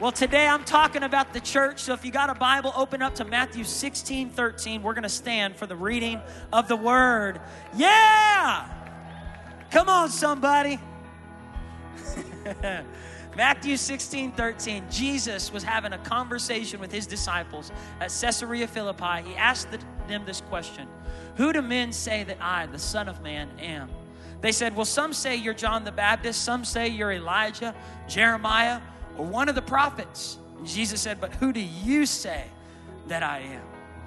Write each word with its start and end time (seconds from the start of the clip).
Well, 0.00 0.12
today 0.12 0.46
I'm 0.46 0.62
talking 0.62 1.02
about 1.02 1.32
the 1.32 1.40
church. 1.40 1.80
So 1.80 1.92
if 1.92 2.04
you 2.04 2.12
got 2.12 2.30
a 2.30 2.34
Bible, 2.34 2.72
open 2.76 3.02
up 3.02 3.16
to 3.16 3.24
Matthew 3.24 3.64
16 3.64 4.30
13. 4.30 4.80
We're 4.80 4.94
going 4.94 5.02
to 5.02 5.08
stand 5.08 5.56
for 5.56 5.66
the 5.66 5.74
reading 5.74 6.20
of 6.52 6.68
the 6.68 6.76
word. 6.76 7.40
Yeah! 7.74 8.72
Come 9.72 9.88
on, 9.88 10.08
somebody. 10.08 10.78
Matthew 13.36 13.76
16 13.76 14.30
13. 14.32 14.84
Jesus 14.88 15.52
was 15.52 15.64
having 15.64 15.92
a 15.92 15.98
conversation 15.98 16.78
with 16.78 16.92
his 16.92 17.04
disciples 17.04 17.72
at 18.00 18.10
Caesarea 18.20 18.68
Philippi. 18.68 19.28
He 19.28 19.34
asked 19.34 19.76
them 20.06 20.24
this 20.24 20.42
question 20.42 20.86
Who 21.34 21.52
do 21.52 21.60
men 21.60 21.92
say 21.92 22.22
that 22.22 22.38
I, 22.40 22.66
the 22.66 22.78
Son 22.78 23.08
of 23.08 23.20
Man, 23.20 23.50
am? 23.58 23.90
They 24.42 24.52
said, 24.52 24.76
Well, 24.76 24.84
some 24.84 25.12
say 25.12 25.34
you're 25.34 25.54
John 25.54 25.82
the 25.82 25.90
Baptist, 25.90 26.44
some 26.44 26.64
say 26.64 26.86
you're 26.86 27.10
Elijah, 27.10 27.74
Jeremiah 28.06 28.80
or 29.18 29.26
one 29.26 29.48
of 29.48 29.54
the 29.54 29.62
prophets. 29.62 30.38
And 30.56 30.66
Jesus 30.66 31.00
said, 31.00 31.20
But 31.20 31.34
who 31.34 31.52
do 31.52 31.60
you 31.60 32.06
say 32.06 32.44
that 33.08 33.22
I 33.22 33.40
am? 33.40 33.62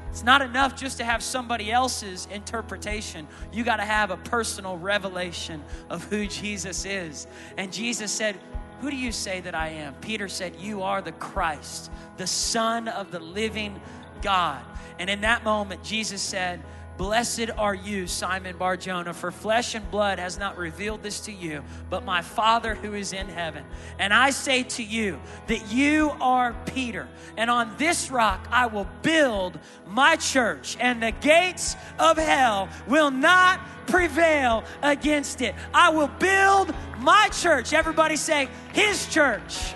It's 0.09 0.23
not 0.23 0.41
enough 0.41 0.75
just 0.75 0.97
to 0.97 1.05
have 1.05 1.23
somebody 1.23 1.71
else's 1.71 2.27
interpretation. 2.31 3.27
You 3.53 3.63
got 3.63 3.77
to 3.77 3.85
have 3.85 4.11
a 4.11 4.17
personal 4.17 4.77
revelation 4.77 5.63
of 5.89 6.03
who 6.05 6.27
Jesus 6.27 6.83
is. 6.83 7.27
And 7.57 7.71
Jesus 7.71 8.11
said, 8.11 8.37
Who 8.81 8.89
do 8.89 8.97
you 8.97 9.13
say 9.13 9.39
that 9.41 9.55
I 9.55 9.69
am? 9.69 9.93
Peter 9.95 10.27
said, 10.27 10.57
You 10.57 10.81
are 10.81 11.01
the 11.01 11.13
Christ, 11.13 11.91
the 12.17 12.27
Son 12.27 12.89
of 12.89 13.11
the 13.11 13.19
living 13.19 13.79
God. 14.21 14.61
And 14.99 15.09
in 15.09 15.21
that 15.21 15.43
moment, 15.45 15.81
Jesus 15.81 16.21
said, 16.21 16.61
Blessed 17.01 17.49
are 17.57 17.73
you, 17.73 18.05
Simon 18.05 18.57
Barjona, 18.57 19.11
for 19.11 19.31
flesh 19.31 19.73
and 19.73 19.89
blood 19.89 20.19
has 20.19 20.37
not 20.37 20.55
revealed 20.55 21.01
this 21.01 21.21
to 21.21 21.31
you, 21.31 21.63
but 21.89 22.05
my 22.05 22.21
Father 22.21 22.75
who 22.75 22.93
is 22.93 23.11
in 23.11 23.27
heaven. 23.27 23.65
And 23.97 24.13
I 24.13 24.29
say 24.29 24.61
to 24.61 24.83
you 24.83 25.19
that 25.47 25.73
you 25.73 26.11
are 26.21 26.55
Peter, 26.67 27.07
and 27.37 27.49
on 27.49 27.75
this 27.79 28.11
rock 28.11 28.47
I 28.51 28.67
will 28.67 28.87
build 29.01 29.57
my 29.87 30.15
church, 30.15 30.77
and 30.79 31.01
the 31.01 31.09
gates 31.09 31.75
of 31.97 32.19
hell 32.19 32.69
will 32.85 33.09
not 33.09 33.59
prevail 33.87 34.63
against 34.83 35.41
it. 35.41 35.55
I 35.73 35.89
will 35.89 36.11
build 36.19 36.71
my 36.99 37.29
church. 37.29 37.73
Everybody 37.73 38.15
say, 38.15 38.47
His 38.73 39.07
church. 39.07 39.73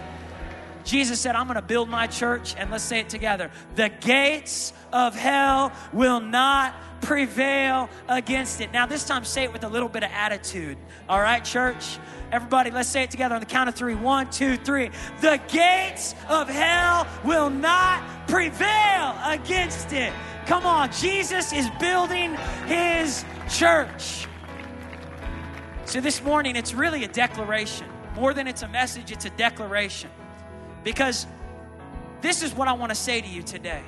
Jesus 0.86 1.20
said, 1.20 1.36
I'm 1.36 1.48
going 1.48 1.56
to 1.56 1.64
build 1.64 1.90
my 1.90 2.06
church, 2.06 2.56
and 2.58 2.70
let's 2.70 2.84
say 2.84 3.00
it 3.00 3.10
together. 3.10 3.50
The 3.76 3.90
gates 3.90 4.72
of 4.94 5.16
hell 5.16 5.72
will 5.92 6.20
not 6.20 6.76
prevail 7.02 7.90
against 8.08 8.62
it. 8.62 8.72
Now, 8.72 8.86
this 8.86 9.04
time, 9.04 9.26
say 9.26 9.44
it 9.44 9.52
with 9.52 9.64
a 9.64 9.68
little 9.68 9.90
bit 9.90 10.04
of 10.04 10.12
attitude. 10.12 10.78
All 11.10 11.20
right, 11.20 11.44
church? 11.44 11.98
Everybody, 12.32 12.70
let's 12.70 12.88
say 12.88 13.04
it 13.04 13.12
together 13.12 13.34
on 13.34 13.42
the 13.42 13.48
count 13.48 13.68
of 13.68 13.76
three. 13.76 13.96
One, 13.96 14.30
two, 14.30 14.58
three. 14.58 14.92
The 15.22 15.42
gates 15.48 16.14
of 16.30 16.48
hell 16.48 17.08
will 17.24 17.50
not 17.50 18.04
prevail 18.28 19.18
against 19.26 19.92
it. 19.92 20.14
Come 20.46 20.68
on, 20.68 20.92
Jesus 20.92 21.52
is 21.52 21.68
building 21.80 22.36
his 22.68 23.26
church. 23.50 24.28
So, 25.86 26.00
this 26.00 26.24
morning, 26.24 26.56
it's 26.56 26.76
really 26.76 27.04
a 27.04 27.08
declaration. 27.08 27.88
More 28.16 28.36
than 28.36 28.48
it's 28.48 28.62
a 28.62 28.68
message, 28.68 29.12
it's 29.12 29.26
a 29.26 29.30
declaration. 29.32 30.12
Because 30.86 31.26
this 32.22 32.44
is 32.44 32.54
what 32.54 32.70
I 32.70 32.74
want 32.74 32.92
to 32.92 32.96
say 32.96 33.20
to 33.20 33.28
you 33.28 33.42
today. 33.42 33.82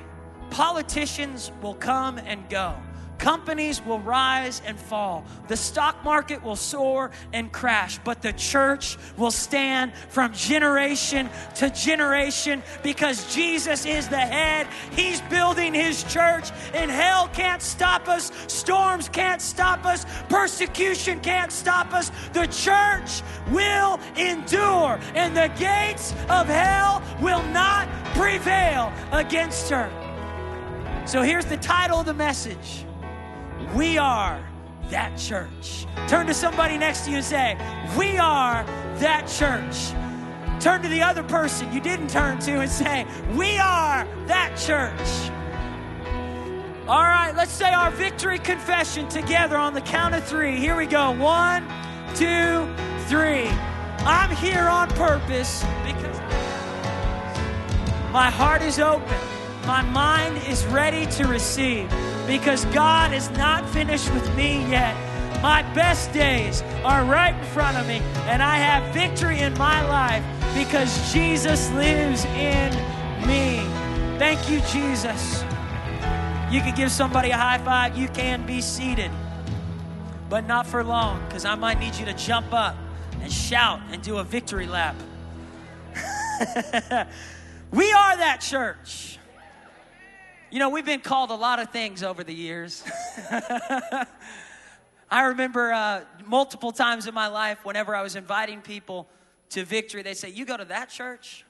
Politicians 0.50 1.52
will 1.62 1.74
come 1.74 2.18
and 2.18 2.46
go. 2.50 2.74
Companies 3.18 3.84
will 3.84 3.98
rise 3.98 4.62
and 4.64 4.78
fall. 4.78 5.24
The 5.48 5.56
stock 5.56 6.04
market 6.04 6.42
will 6.42 6.56
soar 6.56 7.10
and 7.32 7.52
crash, 7.52 7.98
but 8.04 8.22
the 8.22 8.32
church 8.32 8.96
will 9.16 9.32
stand 9.32 9.92
from 10.08 10.32
generation 10.32 11.28
to 11.56 11.68
generation 11.68 12.62
because 12.84 13.34
Jesus 13.34 13.86
is 13.86 14.08
the 14.08 14.16
head. 14.16 14.68
He's 14.92 15.20
building 15.22 15.74
his 15.74 16.04
church, 16.04 16.50
and 16.72 16.90
hell 16.90 17.28
can't 17.32 17.60
stop 17.60 18.08
us. 18.08 18.30
Storms 18.46 19.08
can't 19.08 19.42
stop 19.42 19.84
us. 19.84 20.06
Persecution 20.28 21.20
can't 21.20 21.50
stop 21.50 21.92
us. 21.92 22.12
The 22.32 22.46
church 22.46 23.22
will 23.50 23.98
endure, 24.16 25.00
and 25.14 25.36
the 25.36 25.50
gates 25.58 26.12
of 26.28 26.46
hell 26.46 27.02
will 27.20 27.42
not 27.48 27.88
prevail 28.14 28.92
against 29.10 29.70
her. 29.70 29.90
So 31.04 31.22
here's 31.22 31.46
the 31.46 31.56
title 31.56 31.98
of 32.00 32.06
the 32.06 32.14
message. 32.14 32.84
We 33.74 33.98
are 33.98 34.42
that 34.88 35.18
church. 35.18 35.86
Turn 36.08 36.26
to 36.26 36.34
somebody 36.34 36.78
next 36.78 37.04
to 37.04 37.10
you 37.10 37.16
and 37.16 37.24
say, 37.24 37.58
We 37.96 38.16
are 38.16 38.64
that 38.96 39.26
church. 39.28 39.92
Turn 40.62 40.82
to 40.82 40.88
the 40.88 41.02
other 41.02 41.22
person 41.22 41.72
you 41.72 41.80
didn't 41.80 42.08
turn 42.08 42.38
to 42.40 42.60
and 42.60 42.70
say, 42.70 43.06
We 43.34 43.58
are 43.58 44.06
that 44.26 44.56
church. 44.56 45.30
All 46.88 47.02
right, 47.02 47.34
let's 47.36 47.52
say 47.52 47.70
our 47.70 47.90
victory 47.90 48.38
confession 48.38 49.06
together 49.08 49.58
on 49.58 49.74
the 49.74 49.82
count 49.82 50.14
of 50.14 50.24
three. 50.24 50.56
Here 50.56 50.74
we 50.74 50.86
go. 50.86 51.10
One, 51.10 51.68
two, 52.14 52.66
three. 53.06 53.46
I'm 54.06 54.34
here 54.36 54.66
on 54.68 54.88
purpose 54.90 55.62
because 55.84 56.18
my 58.10 58.30
heart 58.30 58.62
is 58.62 58.78
open, 58.78 59.18
my 59.66 59.82
mind 59.82 60.38
is 60.48 60.64
ready 60.66 61.04
to 61.12 61.28
receive 61.28 61.92
because 62.28 62.66
God 62.66 63.14
is 63.14 63.30
not 63.30 63.66
finished 63.70 64.12
with 64.12 64.36
me 64.36 64.60
yet. 64.70 64.94
My 65.42 65.62
best 65.72 66.12
days 66.12 66.62
are 66.84 67.02
right 67.04 67.34
in 67.34 67.44
front 67.46 67.78
of 67.78 67.88
me, 67.88 68.00
and 68.26 68.42
I 68.42 68.58
have 68.58 68.92
victory 68.92 69.40
in 69.40 69.54
my 69.54 69.82
life 69.88 70.22
because 70.54 71.12
Jesus 71.12 71.70
lives 71.72 72.26
in 72.26 72.70
me. 73.26 73.60
Thank 74.18 74.50
you, 74.50 74.60
Jesus. 74.70 75.42
You 76.50 76.60
can 76.60 76.74
give 76.74 76.90
somebody 76.90 77.30
a 77.30 77.36
high 77.36 77.58
five. 77.58 77.96
You 77.96 78.08
can 78.08 78.44
be 78.44 78.60
seated, 78.60 79.10
but 80.28 80.46
not 80.46 80.66
for 80.66 80.84
long 80.84 81.24
because 81.26 81.46
I 81.46 81.54
might 81.54 81.78
need 81.80 81.94
you 81.94 82.04
to 82.04 82.14
jump 82.14 82.52
up 82.52 82.76
and 83.22 83.32
shout 83.32 83.80
and 83.90 84.02
do 84.02 84.18
a 84.18 84.24
victory 84.24 84.66
lap. 84.66 84.96
we 87.70 87.92
are 87.92 88.16
that 88.18 88.40
church. 88.42 89.18
You 90.50 90.58
know, 90.58 90.70
we've 90.70 90.86
been 90.86 91.00
called 91.00 91.30
a 91.30 91.34
lot 91.34 91.58
of 91.58 91.68
things 91.72 92.02
over 92.02 92.24
the 92.24 92.32
years. 92.32 92.82
I 95.10 95.24
remember 95.26 95.74
uh, 95.74 96.04
multiple 96.24 96.72
times 96.72 97.06
in 97.06 97.12
my 97.12 97.26
life, 97.26 97.58
whenever 97.64 97.94
I 97.94 98.00
was 98.00 98.16
inviting 98.16 98.62
people 98.62 99.08
to 99.50 99.62
victory, 99.66 100.00
they'd 100.00 100.16
say, 100.16 100.30
You 100.30 100.46
go 100.46 100.56
to 100.56 100.64
that 100.64 100.88
church? 100.88 101.44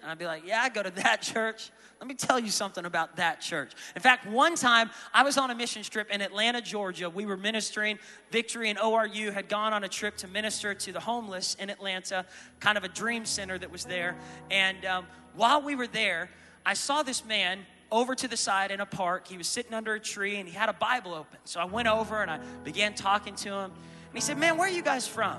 And 0.00 0.08
I'd 0.08 0.20
be 0.20 0.26
like, 0.26 0.46
Yeah, 0.46 0.62
I 0.62 0.68
go 0.68 0.84
to 0.84 0.90
that 1.02 1.20
church. 1.20 1.72
Let 1.98 2.06
me 2.06 2.14
tell 2.14 2.38
you 2.38 2.50
something 2.50 2.84
about 2.84 3.16
that 3.16 3.40
church. 3.40 3.72
In 3.96 4.02
fact, 4.02 4.24
one 4.24 4.54
time 4.54 4.90
I 5.12 5.24
was 5.24 5.36
on 5.36 5.50
a 5.50 5.54
mission 5.56 5.82
trip 5.82 6.08
in 6.10 6.20
Atlanta, 6.20 6.60
Georgia. 6.60 7.10
We 7.10 7.26
were 7.26 7.36
ministering. 7.36 7.98
Victory 8.30 8.70
and 8.70 8.78
ORU 8.78 9.32
had 9.32 9.48
gone 9.48 9.72
on 9.72 9.82
a 9.82 9.88
trip 9.88 10.16
to 10.18 10.28
minister 10.28 10.74
to 10.74 10.92
the 10.92 11.00
homeless 11.00 11.56
in 11.56 11.70
Atlanta, 11.70 12.24
kind 12.60 12.78
of 12.78 12.84
a 12.84 12.88
dream 12.88 13.24
center 13.24 13.58
that 13.58 13.72
was 13.72 13.84
there. 13.84 14.16
And 14.48 14.84
um, 14.84 15.06
while 15.34 15.60
we 15.60 15.74
were 15.74 15.88
there, 15.88 16.30
I 16.64 16.74
saw 16.74 17.02
this 17.02 17.24
man 17.24 17.66
over 17.90 18.14
to 18.14 18.28
the 18.28 18.36
side 18.36 18.70
in 18.70 18.80
a 18.80 18.86
park. 18.86 19.26
He 19.28 19.36
was 19.36 19.46
sitting 19.46 19.74
under 19.74 19.94
a 19.94 20.00
tree 20.00 20.36
and 20.36 20.48
he 20.48 20.54
had 20.54 20.68
a 20.68 20.72
Bible 20.72 21.14
open. 21.14 21.38
So 21.44 21.60
I 21.60 21.64
went 21.64 21.88
over 21.88 22.22
and 22.22 22.30
I 22.30 22.38
began 22.64 22.94
talking 22.94 23.34
to 23.36 23.48
him. 23.50 23.70
And 23.70 24.14
he 24.14 24.20
said, 24.20 24.38
Man, 24.38 24.56
where 24.56 24.68
are 24.68 24.72
you 24.72 24.82
guys 24.82 25.06
from? 25.06 25.36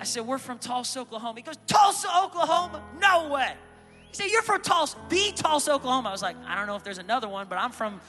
I 0.00 0.04
said, 0.04 0.26
We're 0.26 0.38
from 0.38 0.58
Tulsa, 0.58 1.00
Oklahoma. 1.00 1.38
He 1.38 1.42
goes, 1.42 1.58
Tulsa, 1.66 2.08
Oklahoma? 2.24 2.82
No 3.00 3.28
way. 3.28 3.54
He 4.08 4.14
said, 4.14 4.26
You're 4.26 4.42
from 4.42 4.62
Tulsa, 4.62 4.96
the 5.08 5.32
Tulsa, 5.34 5.72
Oklahoma. 5.72 6.08
I 6.08 6.12
was 6.12 6.22
like, 6.22 6.36
I 6.46 6.54
don't 6.54 6.66
know 6.66 6.76
if 6.76 6.84
there's 6.84 6.98
another 6.98 7.28
one, 7.28 7.46
but 7.48 7.58
I'm 7.58 7.72
from 7.72 8.00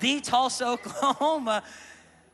the 0.00 0.20
Tulsa, 0.20 0.66
Oklahoma. 0.72 1.62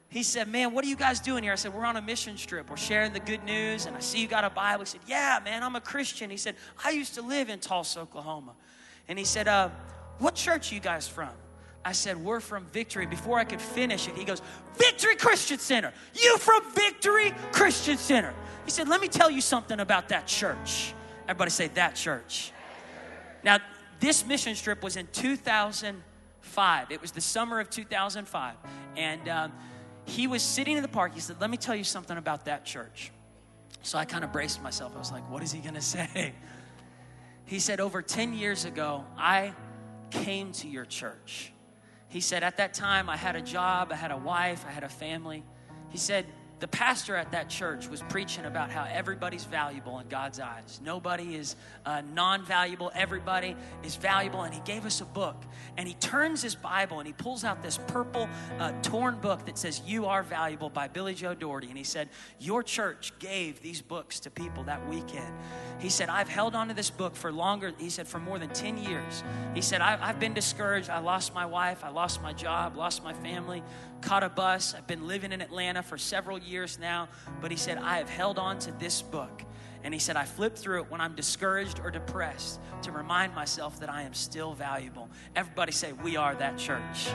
He 0.09 0.23
said, 0.23 0.49
Man, 0.49 0.75
what 0.75 0.85
are 0.85 0.89
you 0.89 0.97
guys 0.97 1.21
doing 1.21 1.43
here? 1.43 1.53
I 1.53 1.57
said, 1.57 1.73
We're 1.73 1.85
on 1.85 1.97
a 1.97 2.03
mission 2.03 2.37
trip. 2.37 2.69
We're 2.71 2.77
sharing 2.77 3.13
the 3.13 3.21
good 3.21 3.45
news, 3.45 3.87
and 3.87 3.97
I 3.97 4.01
see 4.01 4.21
you 4.21 4.29
got 4.29 4.45
a 4.45 4.51
Bible. 4.51 4.85
He 4.85 4.91
said, 4.91 5.01
Yeah, 5.07 5.39
man, 5.45 5.63
I'm 5.63 5.77
a 5.77 5.81
Christian. 5.81 6.31
He 6.31 6.37
said, 6.37 6.57
I 6.85 6.91
used 6.91 7.15
to 7.15 7.23
live 7.23 7.49
in 7.49 7.61
Tulsa, 7.61 8.01
Oklahoma. 8.01 8.53
And 9.09 9.19
he 9.19 9.25
said, 9.25 9.49
uh, 9.49 9.71
what 10.23 10.35
church 10.35 10.73
you 10.73 10.81
guys 10.81 11.09
from? 11.09 11.31
I 11.85 11.93
said, 11.93 12.17
We're 12.23 12.41
from 12.41 12.65
Victory. 12.67 13.07
Before 13.07 13.39
I 13.39 13.45
could 13.45 13.61
finish 13.61 14.09
it, 14.09 14.17
he 14.17 14.25
goes, 14.25 14.41
Victory 14.77 15.17
Christian 15.17 15.59
Center. 15.59 15.93
You 16.15 16.39
from 16.39 16.63
Victory 16.73 17.33
Christian 17.51 17.99
Center. 17.99 18.33
He 18.65 18.71
said, 18.71 18.89
Let 18.89 19.01
me 19.01 19.09
tell 19.09 19.31
you 19.31 19.41
something 19.41 19.81
about 19.81 20.09
that 20.11 20.27
church. 20.27 20.95
Everybody 21.25 21.51
say, 21.51 21.69
That 21.69 21.95
church. 21.97 22.53
Now, 23.43 23.59
this 23.99 24.25
mission 24.25 24.55
trip 24.55 24.83
was 24.83 24.97
in 24.97 25.09
2005. 25.13 26.91
It 26.91 27.01
was 27.01 27.11
the 27.13 27.21
summer 27.21 27.59
of 27.59 27.71
2005. 27.71 28.55
And 28.97 29.29
um, 29.29 29.53
he 30.05 30.27
was 30.27 30.43
sitting 30.43 30.77
in 30.77 30.83
the 30.83 30.89
park. 30.89 31.15
He 31.15 31.21
said, 31.21 31.41
Let 31.41 31.51
me 31.51 31.57
tell 31.57 31.75
you 31.75 31.85
something 31.85 32.17
about 32.17 32.45
that 32.45 32.65
church. 32.65 33.11
So 33.83 33.99
I 33.99 34.05
kind 34.05 34.23
of 34.23 34.33
braced 34.33 34.63
myself. 34.63 34.93
I 34.95 34.99
was 34.99 35.11
like, 35.11 35.29
What 35.29 35.43
is 35.43 35.51
he 35.51 35.61
going 35.61 35.75
to 35.75 35.81
say? 35.81 36.33
He 37.45 37.59
said, 37.59 37.81
Over 37.81 38.03
10 38.03 38.35
years 38.35 38.65
ago, 38.65 39.05
I 39.19 39.53
came 40.13 40.53
to 40.53 40.69
your 40.69 40.85
church. 40.85 41.53
He 42.09 42.21
said, 42.21 42.43
At 42.43 42.59
that 42.59 42.75
time, 42.75 43.09
I 43.09 43.17
had 43.17 43.37
a 43.37 43.41
job, 43.41 43.91
I 43.91 43.97
had 43.97 44.11
a 44.11 44.17
wife, 44.17 44.65
I 44.69 44.71
had 44.71 44.85
a 44.85 44.89
family. 44.89 45.45
He 45.89 45.99
said, 45.99 46.27
the 46.63 46.69
pastor 46.69 47.17
at 47.17 47.33
that 47.33 47.49
church 47.49 47.89
was 47.89 48.03
preaching 48.03 48.45
about 48.45 48.71
how 48.71 48.87
everybody's 48.89 49.43
valuable 49.43 49.99
in 49.99 50.07
God's 50.07 50.39
eyes. 50.39 50.81
Nobody 50.85 51.35
is 51.35 51.57
uh, 51.85 52.03
non 52.15 52.45
valuable, 52.45 52.93
everybody 52.95 53.57
is 53.83 53.97
valuable. 53.97 54.43
And 54.43 54.55
he 54.55 54.61
gave 54.61 54.87
us 54.87 55.01
a 55.01 55.05
book. 55.05 55.35
And 55.77 55.89
he 55.89 55.95
turns 55.95 56.41
his 56.41 56.55
Bible 56.55 57.01
and 57.01 57.07
he 57.09 57.15
pulls 57.15 57.43
out 57.43 57.65
this 57.65 57.79
purple, 57.89 58.29
uh, 58.61 58.71
torn 58.81 59.17
book 59.17 59.45
that 59.47 59.59
says, 59.59 59.83
You 59.85 60.07
Are 60.07 60.23
Valuable 60.23 60.71
by 60.71 60.87
Billy 60.87 61.15
Joe 61.15 61.35
Daugherty. 61.35 61.67
And 61.67 61.77
he 61.77 61.83
said, 61.83 62.09
Your 62.39 62.63
church 62.63 63.13
gave 63.19 63.61
these 63.61 63.83
books 63.83 64.21
to 64.21 64.31
people 64.31 64.63
that 64.63 64.89
weekend. 64.89 65.35
He 65.81 65.89
said, 65.89 66.11
I've 66.11 66.29
held 66.29 66.55
on 66.55 66.69
to 66.69 66.75
this 66.75 66.91
book 66.91 67.17
for 67.17 67.33
longer, 67.33 67.73
he 67.77 67.91
said, 67.91 68.07
for 68.07 68.21
more 68.21 68.39
than 68.39 68.51
10 68.51 68.79
years. 68.79 69.25
He 69.53 69.63
said, 69.63 69.81
I've 69.81 70.21
been 70.21 70.33
discouraged. 70.33 70.91
I 70.91 71.01
lost 71.01 71.35
my 71.35 71.45
wife, 71.45 71.83
I 71.83 71.89
lost 71.89 72.23
my 72.23 72.33
job, 72.33 72.77
lost 72.77 73.03
my 73.03 73.15
family, 73.15 73.65
caught 74.01 74.23
a 74.23 74.29
bus. 74.29 74.75
I've 74.75 74.87
been 74.87 75.09
living 75.09 75.33
in 75.33 75.41
Atlanta 75.41 75.83
for 75.83 75.99
several 75.99 76.39
years 76.39 76.52
now. 76.79 77.09
But 77.41 77.51
he 77.51 77.57
said, 77.57 77.79
I 77.79 77.99
have 77.99 78.09
held 78.09 78.39
on 78.39 78.59
to 78.61 78.73
this 78.73 79.03
book. 79.03 79.43
And 79.85 79.93
he 79.93 79.99
said, 79.99 80.17
I 80.17 80.25
flip 80.25 80.57
through 80.57 80.83
it 80.83 80.91
when 80.91 81.01
I'm 81.01 81.15
discouraged 81.15 81.81
or 81.83 81.91
depressed 81.91 82.61
to 82.83 82.93
remind 82.93 83.35
myself 83.35 83.81
that 83.81 83.91
I 83.91 84.03
am 84.03 84.15
still 84.15 84.55
valuable. 84.55 85.09
Everybody 85.35 85.73
say, 85.73 85.93
We 85.93 86.17
are 86.17 86.35
that 86.37 86.57
church. 86.57 87.09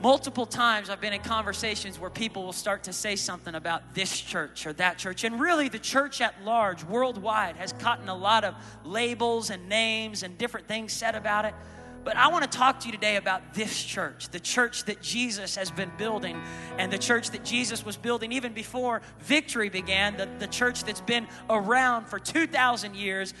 Multiple 0.00 0.44
times 0.44 0.90
I've 0.90 1.00
been 1.00 1.14
in 1.14 1.22
conversations 1.22 1.98
where 1.98 2.10
people 2.10 2.44
will 2.44 2.52
start 2.52 2.84
to 2.84 2.92
say 2.92 3.16
something 3.16 3.54
about 3.54 3.94
this 3.94 4.20
church 4.20 4.66
or 4.66 4.74
that 4.74 4.98
church. 4.98 5.24
And 5.24 5.40
really, 5.40 5.70
the 5.70 5.78
church 5.78 6.20
at 6.20 6.44
large, 6.44 6.84
worldwide, 6.84 7.56
has 7.56 7.72
gotten 7.72 8.10
a 8.10 8.14
lot 8.14 8.44
of 8.44 8.54
labels 8.84 9.48
and 9.48 9.66
names 9.66 10.22
and 10.22 10.36
different 10.36 10.68
things 10.68 10.92
said 10.92 11.14
about 11.14 11.46
it. 11.46 11.54
But 12.04 12.16
I 12.16 12.28
want 12.28 12.50
to 12.50 12.58
talk 12.58 12.80
to 12.80 12.86
you 12.86 12.92
today 12.92 13.16
about 13.16 13.54
this 13.54 13.82
church, 13.82 14.28
the 14.28 14.40
church 14.40 14.84
that 14.84 15.00
Jesus 15.00 15.56
has 15.56 15.70
been 15.70 15.90
building, 15.96 16.40
and 16.78 16.92
the 16.92 16.98
church 16.98 17.30
that 17.30 17.44
Jesus 17.44 17.84
was 17.84 17.96
building 17.96 18.30
even 18.32 18.52
before 18.52 19.00
victory 19.20 19.70
began, 19.70 20.16
the, 20.16 20.28
the 20.38 20.46
church 20.46 20.84
that's 20.84 21.00
been 21.00 21.26
around 21.48 22.06
for 22.06 22.18
2,000 22.18 22.94
years. 22.94 23.32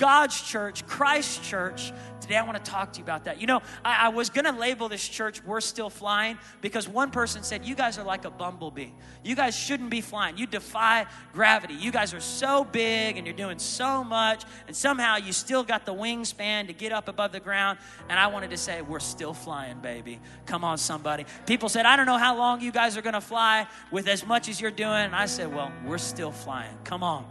God's 0.00 0.40
church, 0.40 0.86
Christ's 0.86 1.46
church. 1.46 1.92
Today 2.22 2.38
I 2.38 2.42
want 2.42 2.64
to 2.64 2.70
talk 2.70 2.94
to 2.94 2.98
you 2.98 3.04
about 3.04 3.26
that. 3.26 3.38
You 3.38 3.46
know, 3.46 3.60
I, 3.84 4.06
I 4.06 4.08
was 4.08 4.30
going 4.30 4.46
to 4.46 4.52
label 4.52 4.88
this 4.88 5.06
church 5.06 5.44
We're 5.44 5.60
Still 5.60 5.90
Flying 5.90 6.38
because 6.62 6.88
one 6.88 7.10
person 7.10 7.42
said, 7.42 7.66
You 7.66 7.74
guys 7.74 7.98
are 7.98 8.04
like 8.04 8.24
a 8.24 8.30
bumblebee. 8.30 8.92
You 9.22 9.36
guys 9.36 9.54
shouldn't 9.54 9.90
be 9.90 10.00
flying. 10.00 10.38
You 10.38 10.46
defy 10.46 11.04
gravity. 11.34 11.74
You 11.74 11.92
guys 11.92 12.14
are 12.14 12.20
so 12.20 12.64
big 12.64 13.18
and 13.18 13.26
you're 13.26 13.36
doing 13.36 13.58
so 13.58 14.02
much, 14.02 14.44
and 14.66 14.74
somehow 14.74 15.18
you 15.18 15.34
still 15.34 15.62
got 15.62 15.84
the 15.84 15.92
wingspan 15.92 16.68
to 16.68 16.72
get 16.72 16.92
up 16.92 17.08
above 17.08 17.32
the 17.32 17.40
ground. 17.40 17.78
And 18.08 18.18
I 18.18 18.28
wanted 18.28 18.48
to 18.50 18.56
say, 18.56 18.80
We're 18.80 19.00
still 19.00 19.34
flying, 19.34 19.80
baby. 19.80 20.18
Come 20.46 20.64
on, 20.64 20.78
somebody. 20.78 21.26
People 21.44 21.68
said, 21.68 21.84
I 21.84 21.96
don't 21.96 22.06
know 22.06 22.16
how 22.16 22.38
long 22.38 22.62
you 22.62 22.72
guys 22.72 22.96
are 22.96 23.02
going 23.02 23.12
to 23.12 23.20
fly 23.20 23.66
with 23.90 24.08
as 24.08 24.26
much 24.26 24.48
as 24.48 24.62
you're 24.62 24.70
doing. 24.70 25.04
And 25.04 25.14
I 25.14 25.26
said, 25.26 25.54
Well, 25.54 25.70
we're 25.84 25.98
still 25.98 26.32
flying. 26.32 26.78
Come 26.84 27.02
on. 27.02 27.26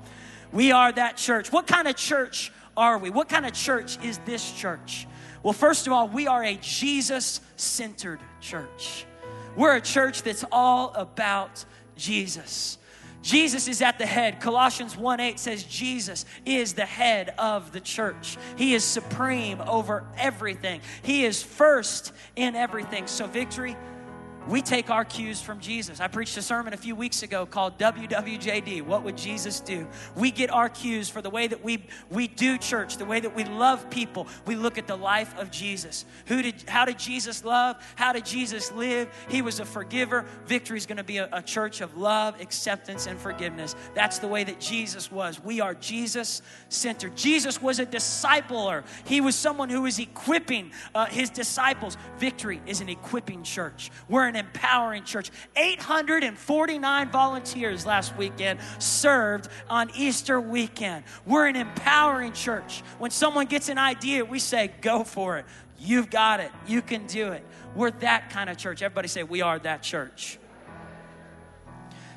We 0.52 0.72
are 0.72 0.92
that 0.92 1.18
church. 1.18 1.52
What 1.52 1.68
kind 1.68 1.88
of 1.88 1.96
church 1.96 2.52
are 2.76 2.98
we? 2.98 3.10
What 3.10 3.30
kind 3.30 3.46
of 3.46 3.54
church 3.54 4.04
is 4.04 4.18
this 4.20 4.52
church? 4.52 5.08
Well, 5.44 5.54
first 5.54 5.88
of 5.88 5.94
all, 5.94 6.08
we 6.08 6.28
are 6.28 6.44
a 6.44 6.56
Jesus 6.56 7.42
centered 7.56 8.20
church. 8.42 9.06
We're 9.56 9.76
a 9.76 9.82
church 9.82 10.24
that's 10.24 10.46
all 10.52 10.94
about 10.96 11.64
Jesus. 11.96 12.78
Jesus 13.22 13.68
is 13.68 13.82
at 13.82 14.00
the 14.00 14.06
head. 14.06 14.40
Colossians 14.40 14.96
1 14.96 15.20
8 15.20 15.40
says 15.40 15.64
Jesus 15.64 16.26
is 16.46 16.74
the 16.74 16.86
head 16.86 17.34
of 17.38 17.72
the 17.72 17.82
church. 17.82 18.38
He 18.56 18.74
is 18.74 18.84
supreme 18.84 19.62
over 19.62 20.06
everything, 20.18 20.82
He 21.04 21.26
is 21.26 21.44
first 21.44 22.14
in 22.36 22.56
everything. 22.56 23.08
So, 23.08 23.28
victory 23.28 23.76
we 24.50 24.62
take 24.62 24.90
our 24.90 25.06
cues 25.06 25.42
from 25.42 25.60
Jesus. 25.60 26.00
I 26.00 26.08
preached 26.08 26.36
a 26.38 26.42
sermon 26.42 26.74
a 26.74 26.78
few 26.78 26.96
weeks 26.96 27.22
ago 27.22 27.46
called 27.46 27.78
WWJD. 27.78 28.82
What 28.82 29.04
would 29.04 29.16
Jesus 29.16 29.60
do? 29.60 29.88
We 30.16 30.32
get 30.32 30.50
our 30.50 30.70
cues 30.70 31.08
for 31.08 31.22
the 31.22 31.30
way 31.30 31.48
that 31.48 31.64
we, 31.64 31.86
we 32.10 32.28
do 32.28 32.58
church, 32.58 32.98
the 32.98 33.06
way 33.06 33.20
that 33.20 33.36
we 33.36 33.44
love 33.44 33.90
people. 33.90 34.28
We 34.48 34.56
look 34.56 34.78
at 34.78 34.88
the 34.88 34.96
life 34.96 35.38
of 35.38 35.52
Jesus. 35.52 36.06
Who 36.26 36.42
did, 36.42 36.64
how 36.68 36.86
did 36.86 36.98
Jesus 36.98 37.46
love? 37.46 37.78
How 37.96 38.12
did 38.12 38.26
Jesus 38.26 38.72
live? 38.72 39.08
He 39.30 39.42
was 39.42 39.60
a 39.60 39.66
forgiver. 39.66 40.26
Victory 40.46 40.78
is 40.78 40.88
going 40.88 40.98
to 40.98 41.04
be 41.04 41.18
a, 41.18 41.30
a 41.32 41.42
church 41.44 41.82
of 41.82 41.96
love, 41.96 42.42
acceptance, 42.42 43.06
and 43.06 43.20
forgiveness. 43.20 43.76
That's 43.94 44.18
the 44.18 44.28
way 44.28 44.44
that 44.44 44.60
Jesus 44.60 45.12
was. 45.12 45.44
We 45.44 45.62
are 45.62 45.76
Jesus 45.76 46.42
centered. 46.70 47.16
Jesus 47.16 47.62
was 47.62 47.80
a 47.80 47.86
discipler, 47.86 48.84
he 49.06 49.22
was 49.22 49.36
someone 49.36 49.70
who 49.70 49.84
was 49.84 50.00
equipping 50.00 50.72
uh, 50.96 51.06
his 51.06 51.30
disciples. 51.30 51.98
Victory 52.18 52.62
is 52.66 52.82
an 52.82 52.90
equipping 52.90 53.44
church. 53.44 53.92
We're 54.08 54.28
an 54.28 54.39
empowering 54.40 55.04
church. 55.04 55.30
849 55.56 57.10
volunteers 57.12 57.86
last 57.86 58.18
weekend 58.18 58.60
served 58.80 59.50
on 59.70 59.92
Easter 59.96 60.42
weekend. 60.42 61.04
We're 61.26 61.48
an 61.48 61.56
empowering 61.56 62.34
church. 62.34 62.82
When 62.98 63.12
someone 63.12 63.46
gets 63.46 63.70
an 63.70 63.78
idea, 63.78 64.26
we 64.26 64.40
say, 64.40 64.72
go 64.82 65.04
for 65.04 65.38
it. 65.38 65.46
You've 65.78 66.10
got 66.10 66.40
it. 66.40 66.52
You 66.68 66.82
can 66.82 67.06
do 67.06 67.32
it. 67.32 67.46
We're 67.76 67.92
that 67.92 68.32
kind 68.32 68.50
of 68.50 68.58
church. 68.58 68.82
Everybody 68.82 69.08
say, 69.08 69.24
we 69.24 69.42
are 69.42 69.60
that 69.60 69.84
church. 69.84 70.40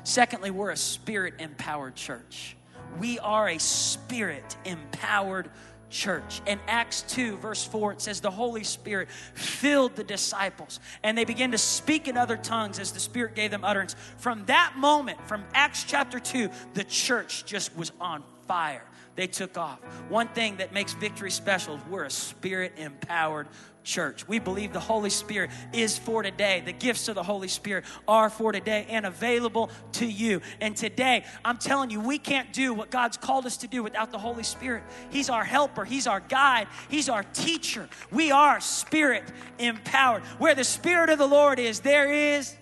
Secondly, 0.03 0.51
we're 0.51 0.71
a 0.71 0.77
spirit 0.77 1.35
empowered 1.39 1.95
church. 1.95 2.57
We 2.99 3.19
are 3.19 3.47
a 3.47 3.57
spirit 3.57 4.57
empowered 4.65 5.49
church. 5.93 6.41
In 6.45 6.59
Acts 6.67 7.03
2, 7.03 7.37
verse 7.37 7.63
4, 7.63 7.93
it 7.93 8.01
says, 8.01 8.19
The 8.19 8.31
Holy 8.31 8.63
Spirit 8.63 9.09
filled 9.35 9.95
the 9.95 10.03
disciples, 10.03 10.79
and 11.03 11.17
they 11.17 11.23
began 11.23 11.51
to 11.51 11.57
speak 11.57 12.07
in 12.07 12.17
other 12.17 12.35
tongues 12.35 12.79
as 12.79 12.91
the 12.91 12.99
Spirit 12.99 13.35
gave 13.35 13.51
them 13.51 13.63
utterance. 13.63 13.95
From 14.17 14.43
that 14.45 14.73
moment, 14.75 15.25
from 15.27 15.45
Acts 15.53 15.83
chapter 15.83 16.19
2, 16.19 16.49
the 16.73 16.83
church 16.83 17.45
just 17.45 17.75
was 17.77 17.91
on 18.01 18.23
fire. 18.47 18.83
They 19.15 19.27
took 19.27 19.57
off. 19.57 19.79
One 20.09 20.27
thing 20.29 20.57
that 20.57 20.73
makes 20.73 20.93
victory 20.93 21.29
special 21.29 21.79
we're 21.89 22.05
a 22.05 22.09
spirit 22.09 22.73
empowered 22.77 23.47
church. 23.83 24.27
We 24.27 24.39
believe 24.39 24.73
the 24.73 24.79
Holy 24.79 25.09
Spirit 25.09 25.51
is 25.71 25.97
for 25.97 26.23
today. 26.23 26.61
The 26.65 26.71
gifts 26.71 27.07
of 27.07 27.15
the 27.15 27.23
Holy 27.23 27.47
Spirit 27.47 27.85
are 28.07 28.29
for 28.29 28.51
today 28.51 28.85
and 28.89 29.05
available 29.05 29.69
to 29.93 30.05
you. 30.05 30.41
And 30.61 30.75
today, 30.75 31.25
I'm 31.43 31.57
telling 31.57 31.89
you, 31.89 31.99
we 31.99 32.17
can't 32.17 32.51
do 32.53 32.73
what 32.73 32.89
God's 32.89 33.17
called 33.17 33.45
us 33.45 33.57
to 33.57 33.67
do 33.67 33.83
without 33.83 34.11
the 34.11 34.17
Holy 34.17 34.43
Spirit. 34.43 34.83
He's 35.09 35.29
our 35.29 35.43
helper, 35.43 35.85
He's 35.85 36.07
our 36.07 36.19
guide, 36.19 36.67
He's 36.89 37.09
our 37.09 37.23
teacher. 37.23 37.89
We 38.11 38.31
are 38.31 38.59
spirit 38.59 39.23
empowered. 39.59 40.23
Where 40.39 40.55
the 40.55 40.63
Spirit 40.63 41.09
of 41.09 41.17
the 41.17 41.27
Lord 41.27 41.59
is, 41.59 41.81
there 41.81 42.11
is. 42.11 42.55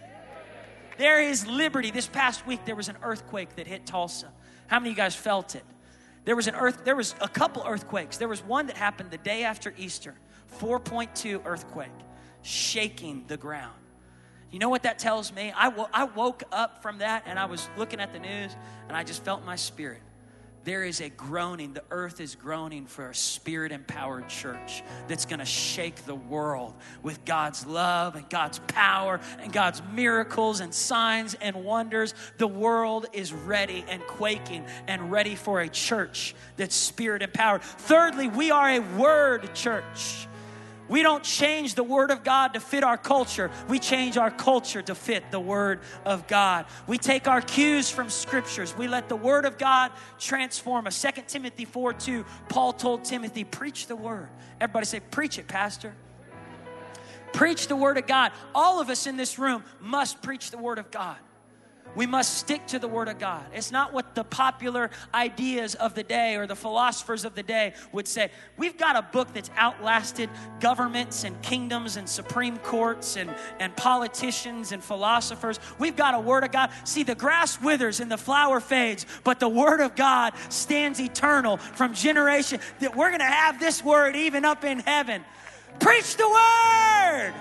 There 0.97 1.21
is 1.21 1.47
liberty. 1.47 1.89
This 1.91 2.07
past 2.07 2.45
week, 2.45 2.65
there 2.65 2.75
was 2.75 2.89
an 2.89 2.97
earthquake 3.01 3.55
that 3.55 3.65
hit 3.65 3.85
Tulsa. 3.85 4.31
How 4.67 4.79
many 4.79 4.91
of 4.91 4.97
you 4.97 5.03
guys 5.03 5.15
felt 5.15 5.55
it? 5.55 5.63
There 6.25 6.35
was 6.35 6.47
an 6.47 6.55
earth, 6.55 6.85
there 6.85 6.95
was 6.95 7.15
a 7.19 7.27
couple 7.27 7.63
earthquakes. 7.65 8.17
There 8.17 8.27
was 8.27 8.43
one 8.43 8.67
that 8.67 8.77
happened 8.77 9.09
the 9.09 9.17
day 9.17 9.43
after 9.43 9.73
Easter. 9.77 10.13
4.2 10.59 11.41
earthquake, 11.45 11.89
shaking 12.41 13.25
the 13.27 13.37
ground. 13.37 13.75
You 14.51 14.59
know 14.59 14.69
what 14.69 14.83
that 14.83 14.99
tells 14.99 15.33
me? 15.33 15.53
I, 15.55 15.71
I 15.93 16.03
woke 16.03 16.43
up 16.51 16.81
from 16.81 16.97
that 16.97 17.23
and 17.25 17.39
I 17.39 17.45
was 17.45 17.69
looking 17.77 18.01
at 18.01 18.11
the 18.11 18.19
news 18.19 18.55
and 18.87 18.97
I 18.97 19.03
just 19.03 19.23
felt 19.23 19.45
my 19.45 19.55
spirit. 19.55 20.01
There 20.63 20.83
is 20.83 21.01
a 21.01 21.09
groaning. 21.09 21.73
The 21.73 21.83
earth 21.89 22.21
is 22.21 22.35
groaning 22.35 22.85
for 22.85 23.09
a 23.09 23.15
spirit 23.15 23.71
empowered 23.71 24.29
church 24.29 24.83
that's 25.07 25.25
going 25.25 25.39
to 25.39 25.45
shake 25.45 26.05
the 26.05 26.13
world 26.13 26.75
with 27.01 27.25
God's 27.25 27.65
love 27.65 28.15
and 28.15 28.29
God's 28.29 28.59
power 28.67 29.19
and 29.39 29.51
God's 29.51 29.81
miracles 29.91 30.59
and 30.59 30.71
signs 30.71 31.33
and 31.41 31.63
wonders. 31.63 32.13
The 32.37 32.47
world 32.47 33.07
is 33.11 33.33
ready 33.33 33.83
and 33.87 34.03
quaking 34.03 34.65
and 34.87 35.11
ready 35.11 35.33
for 35.33 35.61
a 35.61 35.69
church 35.69 36.35
that's 36.57 36.75
spirit 36.75 37.23
empowered. 37.23 37.63
Thirdly, 37.63 38.27
we 38.27 38.51
are 38.51 38.69
a 38.69 38.79
word 38.79 39.55
church. 39.55 40.27
We 40.91 41.03
don't 41.03 41.23
change 41.23 41.75
the 41.75 41.85
Word 41.85 42.11
of 42.11 42.21
God 42.21 42.53
to 42.53 42.59
fit 42.59 42.83
our 42.83 42.97
culture. 42.97 43.49
We 43.69 43.79
change 43.79 44.17
our 44.17 44.29
culture 44.29 44.81
to 44.81 44.93
fit 44.93 45.31
the 45.31 45.39
Word 45.39 45.79
of 46.03 46.27
God. 46.27 46.65
We 46.85 46.97
take 46.97 47.29
our 47.29 47.39
cues 47.39 47.89
from 47.89 48.09
Scriptures. 48.09 48.75
We 48.77 48.89
let 48.89 49.07
the 49.07 49.15
Word 49.15 49.45
of 49.45 49.57
God 49.57 49.93
transform 50.19 50.87
us. 50.87 51.01
2 51.01 51.21
Timothy 51.29 51.63
4 51.63 51.93
2, 51.93 52.25
Paul 52.49 52.73
told 52.73 53.05
Timothy, 53.05 53.45
Preach 53.45 53.87
the 53.87 53.95
Word. 53.95 54.27
Everybody 54.59 54.85
say, 54.85 54.99
Preach 54.99 55.39
it, 55.39 55.47
Pastor. 55.47 55.95
Preach 57.31 57.67
the 57.67 57.77
Word 57.77 57.97
of 57.97 58.05
God. 58.05 58.33
All 58.53 58.81
of 58.81 58.89
us 58.89 59.07
in 59.07 59.15
this 59.15 59.39
room 59.39 59.63
must 59.79 60.21
preach 60.21 60.51
the 60.51 60.57
Word 60.57 60.77
of 60.77 60.91
God. 60.91 61.15
We 61.95 62.05
must 62.05 62.37
stick 62.37 62.65
to 62.67 62.79
the 62.79 62.87
Word 62.87 63.09
of 63.09 63.19
God. 63.19 63.43
It's 63.53 63.71
not 63.71 63.91
what 63.91 64.15
the 64.15 64.23
popular 64.23 64.89
ideas 65.13 65.75
of 65.75 65.93
the 65.93 66.03
day 66.03 66.35
or 66.35 66.47
the 66.47 66.55
philosophers 66.55 67.25
of 67.25 67.35
the 67.35 67.43
day 67.43 67.73
would 67.91 68.07
say. 68.07 68.31
We've 68.57 68.77
got 68.77 68.95
a 68.95 69.01
book 69.01 69.33
that's 69.33 69.51
outlasted 69.57 70.29
governments 70.61 71.25
and 71.25 71.39
kingdoms 71.41 71.97
and 71.97 72.07
supreme 72.07 72.57
courts 72.59 73.17
and, 73.17 73.33
and 73.59 73.75
politicians 73.75 74.71
and 74.71 74.81
philosophers. 74.81 75.59
We've 75.79 75.95
got 75.95 76.13
a 76.13 76.19
Word 76.19 76.45
of 76.45 76.51
God. 76.51 76.71
See, 76.85 77.03
the 77.03 77.15
grass 77.15 77.61
withers 77.61 77.99
and 77.99 78.09
the 78.09 78.17
flower 78.17 78.61
fades, 78.61 79.05
but 79.25 79.39
the 79.41 79.49
Word 79.49 79.81
of 79.81 79.95
God 79.95 80.33
stands 80.47 80.99
eternal 81.01 81.57
from 81.57 81.93
generation. 81.93 82.61
That 82.79 82.95
we're 82.95 83.09
going 83.09 83.19
to 83.19 83.25
have 83.25 83.59
this 83.59 83.83
Word 83.83 84.15
even 84.15 84.45
up 84.45 84.63
in 84.63 84.79
heaven. 84.79 85.25
Preach 85.79 86.15
the 86.15 86.27
Word! 86.27 87.33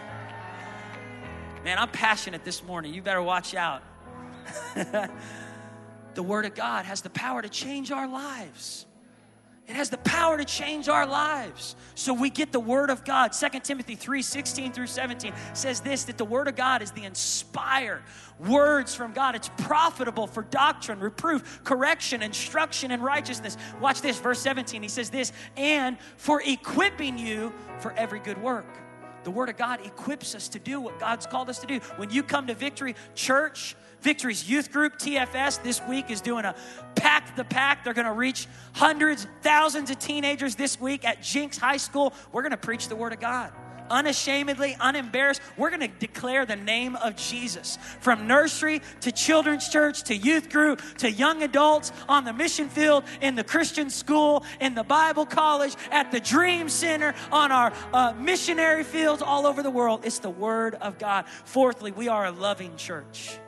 Man, 1.63 1.79
I'm 1.79 1.91
passionate 1.91 2.43
this 2.43 2.65
morning. 2.65 2.95
You 2.95 3.03
better 3.03 3.23
watch 3.23 3.55
out. 3.55 3.83
the 6.15 6.23
Word 6.23 6.47
of 6.47 6.55
God 6.55 6.85
has 6.85 7.01
the 7.03 7.11
power 7.11 7.43
to 7.43 7.49
change 7.49 7.91
our 7.91 8.09
lives. 8.09 8.87
It 9.71 9.77
has 9.77 9.89
the 9.89 9.99
power 9.99 10.37
to 10.37 10.45
change 10.45 10.89
our 10.89 11.07
lives. 11.07 11.77
So 11.95 12.13
we 12.13 12.29
get 12.29 12.51
the 12.51 12.59
word 12.59 12.91
of 12.91 13.05
God. 13.05 13.29
2 13.33 13.61
Timothy 13.61 13.95
3 13.95 14.21
16 14.21 14.73
through 14.73 14.89
17 14.89 15.33
says 15.53 15.79
this 15.81 16.03
that 16.05 16.19
the 16.19 16.25
word 16.25 16.49
of 16.49 16.57
God 16.57 16.83
is 16.83 16.91
the 16.91 17.05
inspired 17.05 18.03
words 18.41 18.97
from 18.97 19.13
God. 19.13 19.37
It's 19.37 19.49
profitable 19.59 20.27
for 20.27 20.43
doctrine, 20.43 20.99
reproof, 20.99 21.63
correction, 21.63 22.21
instruction, 22.21 22.91
and 22.91 23.01
righteousness. 23.01 23.57
Watch 23.81 24.01
this, 24.01 24.19
verse 24.19 24.41
17. 24.41 24.83
He 24.83 24.89
says 24.89 25.09
this, 25.09 25.33
and 25.57 25.97
for 26.17 26.43
equipping 26.43 27.17
you 27.17 27.53
for 27.79 27.93
every 27.93 28.19
good 28.19 28.43
work. 28.43 28.67
The 29.25 29.31
Word 29.31 29.49
of 29.49 29.57
God 29.57 29.85
equips 29.85 30.35
us 30.35 30.49
to 30.49 30.59
do 30.59 30.81
what 30.81 30.99
God's 30.99 31.27
called 31.27 31.51
us 31.51 31.59
to 31.61 31.67
do. 31.67 31.79
When 31.97 32.11
you 32.11 32.23
come 32.23 32.47
to 32.47 32.55
Victory 32.55 32.95
Church, 33.15 33.77
Victory's 34.01 34.49
youth 34.49 34.73
group, 34.73 34.99
TFS, 34.99 35.63
this 35.63 35.83
week 35.87 36.11
is 36.11 36.21
doing 36.21 36.45
a 36.45 36.55
pack 36.95 37.37
the 37.37 37.45
pack. 37.45 37.85
They're 37.85 37.95
going 37.95 38.07
to 38.07 38.13
reach 38.13 38.47
hundreds, 38.73 39.27
thousands 39.43 39.91
of 39.91 39.99
teenagers 39.99 40.55
this 40.55 40.81
week 40.81 41.05
at 41.05 41.23
Jenks 41.23 41.59
High 41.59 41.77
School. 41.77 42.15
We're 42.33 42.43
going 42.43 42.53
to 42.53 42.57
preach 42.57 42.89
the 42.89 42.97
Word 42.97 43.13
of 43.13 43.21
God 43.21 43.53
unashamedly, 43.91 44.77
unembarrassed. 44.81 45.41
We're 45.57 45.71
going 45.71 45.81
to 45.81 45.89
declare 45.89 46.47
the 46.47 46.57
name 46.57 46.97
of 46.97 47.17
Jesus 47.17 47.79
from 48.01 48.27
nursery 48.27 48.81
to 49.01 49.13
children's 49.13 49.69
church 49.69 50.05
to 50.05 50.17
youth 50.17 50.51
group 50.51 50.81
to 50.99 51.11
young 51.11 51.43
adults 51.43 51.93
on 52.09 52.25
the 52.25 52.33
mission 52.33 52.69
field, 52.69 53.05
in 53.21 53.35
the 53.35 53.45
Christian 53.45 53.91
school, 53.91 54.45
in 54.61 54.75
the 54.75 54.85
Bible 54.85 55.27
college, 55.27 55.75
at 55.91 56.11
the 56.13 56.21
Dream 56.21 56.69
Center, 56.69 57.15
on 57.33 57.53
our 57.53 57.73
uh, 57.93 58.13
missionary 58.19 58.85
fields 58.85 59.23
all 59.23 59.47
over 59.47 59.63
the 59.63 59.71
world. 59.71 60.03
It's 60.05 60.21
the 60.21 60.31
Word 60.31 60.77
of 60.77 60.99
God. 60.99 61.27
Fourthly, 61.45 61.93
we 61.93 62.09
are 62.09 62.27
a 62.27 62.31
loving 62.31 62.77
church. 62.77 63.39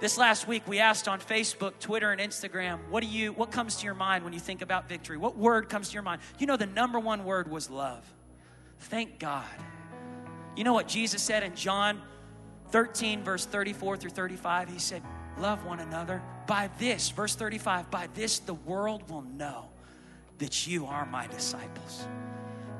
This 0.00 0.16
last 0.16 0.48
week 0.48 0.62
we 0.66 0.78
asked 0.78 1.08
on 1.08 1.20
Facebook, 1.20 1.78
Twitter, 1.78 2.10
and 2.10 2.20
Instagram, 2.22 2.78
what 2.88 3.02
do 3.02 3.06
you 3.06 3.34
what 3.34 3.50
comes 3.50 3.76
to 3.76 3.84
your 3.84 3.94
mind 3.94 4.24
when 4.24 4.32
you 4.32 4.40
think 4.40 4.62
about 4.62 4.88
victory? 4.88 5.18
What 5.18 5.36
word 5.36 5.68
comes 5.68 5.90
to 5.90 5.94
your 5.94 6.02
mind? 6.02 6.22
You 6.38 6.46
know 6.46 6.56
the 6.56 6.66
number 6.66 6.98
one 6.98 7.26
word 7.26 7.50
was 7.50 7.68
love. 7.68 8.02
Thank 8.80 9.18
God. 9.18 9.44
You 10.56 10.64
know 10.64 10.72
what 10.72 10.88
Jesus 10.88 11.22
said 11.22 11.42
in 11.42 11.54
John 11.54 12.00
13, 12.70 13.22
verse 13.22 13.46
34 13.46 13.96
through 13.96 14.10
35? 14.10 14.68
He 14.68 14.78
said, 14.78 15.02
Love 15.38 15.64
one 15.64 15.80
another. 15.80 16.22
By 16.46 16.68
this, 16.78 17.10
verse 17.10 17.34
35, 17.34 17.90
by 17.90 18.08
this 18.14 18.40
the 18.40 18.54
world 18.54 19.08
will 19.08 19.22
know 19.22 19.68
that 20.38 20.66
you 20.66 20.86
are 20.86 21.06
my 21.06 21.26
disciples. 21.28 22.06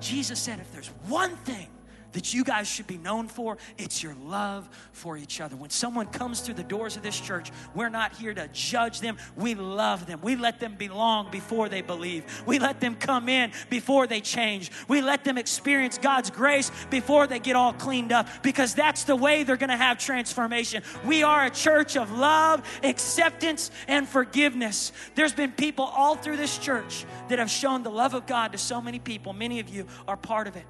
Jesus 0.00 0.38
said, 0.38 0.58
if 0.60 0.72
there's 0.72 0.88
one 1.06 1.36
thing 1.36 1.68
that 2.12 2.34
you 2.34 2.44
guys 2.44 2.68
should 2.68 2.86
be 2.86 2.98
known 2.98 3.28
for, 3.28 3.58
it's 3.78 4.02
your 4.02 4.14
love 4.24 4.68
for 4.92 5.16
each 5.16 5.40
other. 5.40 5.56
When 5.56 5.70
someone 5.70 6.06
comes 6.06 6.40
through 6.40 6.54
the 6.54 6.62
doors 6.62 6.96
of 6.96 7.02
this 7.02 7.18
church, 7.18 7.50
we're 7.74 7.88
not 7.88 8.12
here 8.16 8.34
to 8.34 8.48
judge 8.48 9.00
them. 9.00 9.16
We 9.36 9.54
love 9.54 10.06
them. 10.06 10.20
We 10.22 10.36
let 10.36 10.60
them 10.60 10.74
belong 10.76 11.30
before 11.30 11.68
they 11.68 11.82
believe. 11.82 12.24
We 12.46 12.58
let 12.58 12.80
them 12.80 12.96
come 12.96 13.28
in 13.28 13.52
before 13.68 14.06
they 14.06 14.20
change. 14.20 14.70
We 14.88 15.00
let 15.00 15.24
them 15.24 15.38
experience 15.38 15.98
God's 15.98 16.30
grace 16.30 16.70
before 16.90 17.26
they 17.26 17.38
get 17.38 17.56
all 17.56 17.72
cleaned 17.72 18.12
up 18.12 18.28
because 18.42 18.74
that's 18.74 19.04
the 19.04 19.16
way 19.16 19.42
they're 19.42 19.56
going 19.56 19.70
to 19.70 19.76
have 19.76 19.98
transformation. 19.98 20.82
We 21.04 21.22
are 21.22 21.46
a 21.46 21.50
church 21.50 21.96
of 21.96 22.10
love, 22.12 22.62
acceptance, 22.82 23.70
and 23.88 24.08
forgiveness. 24.08 24.92
There's 25.14 25.32
been 25.32 25.52
people 25.52 25.84
all 25.84 26.16
through 26.16 26.36
this 26.36 26.58
church 26.58 27.04
that 27.28 27.38
have 27.38 27.50
shown 27.50 27.82
the 27.82 27.90
love 27.90 28.14
of 28.14 28.26
God 28.26 28.52
to 28.52 28.58
so 28.58 28.80
many 28.80 28.98
people. 28.98 29.32
Many 29.32 29.60
of 29.60 29.68
you 29.68 29.86
are 30.08 30.16
part 30.16 30.46
of 30.46 30.56
it. 30.56 30.64